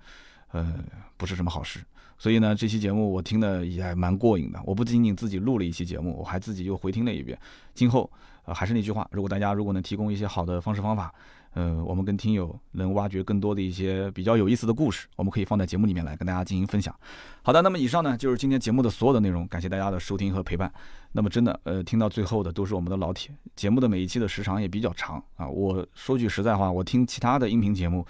[0.51, 0.75] 呃，
[1.17, 1.79] 不是什么好事。
[2.17, 4.59] 所以呢，这期节目我听的也蛮过瘾的。
[4.65, 7.37] 我不仅仅自己录了一期节目，我还自己又回听了一遍。
[7.73, 8.09] 今后，
[8.45, 11.13] 呃，还是那句话，如果大家如果能提供一些好的方式方法。
[11.55, 16.93] 呃，我们跟听友能挖掘更多的一些比较有意思的故事，我们可以放在节目里面来跟大家进行分享。
[17.41, 20.71] 好的，那么以上呢就是今天节目的所有的内容，感谢大家的收听和陪伴。
[21.13, 25.47] 那么真的，呃，听到最后的都是我们的老铁，节目的每一期的时长也比较长啊。
[25.47, 28.05] 我说句实在话，我听其他的音频节目。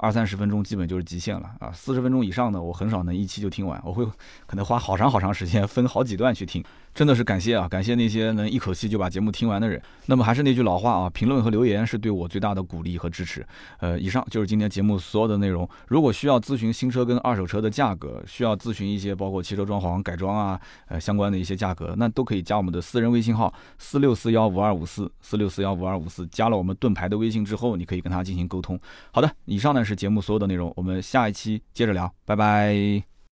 [0.00, 1.72] 二三十分钟基本就是极限了啊！
[1.72, 4.06] 四十分钟以上的我很少能一期就听完，我会
[4.46, 6.62] 可能花好长好长时间分好几段去听。
[6.98, 9.80] 真的是感谢啊，感谢那些能一口气就把节目听完的人。
[10.06, 13.46] 那么还是那句老话啊，评论和留言是对我最大的鼓励和支持。
[13.78, 15.68] 呃，以上就是今天节目所有的内容。
[15.86, 26.26] 如果需要咨询新车跟二手车的价格，需要咨询一些包括汽车装潢改装啊，呃相关的一些价格，那都可以加我们的私人微信号四六四幺五二五四四六四幺五二五四。
[26.26, 28.78] 加了我们盾牌的微信之后，你可以跟他进行沟通。
[29.10, 29.78] 好的，以上呢。
[29.88, 33.17] 是节目所有的内容，我们下一期接着聊，拜拜。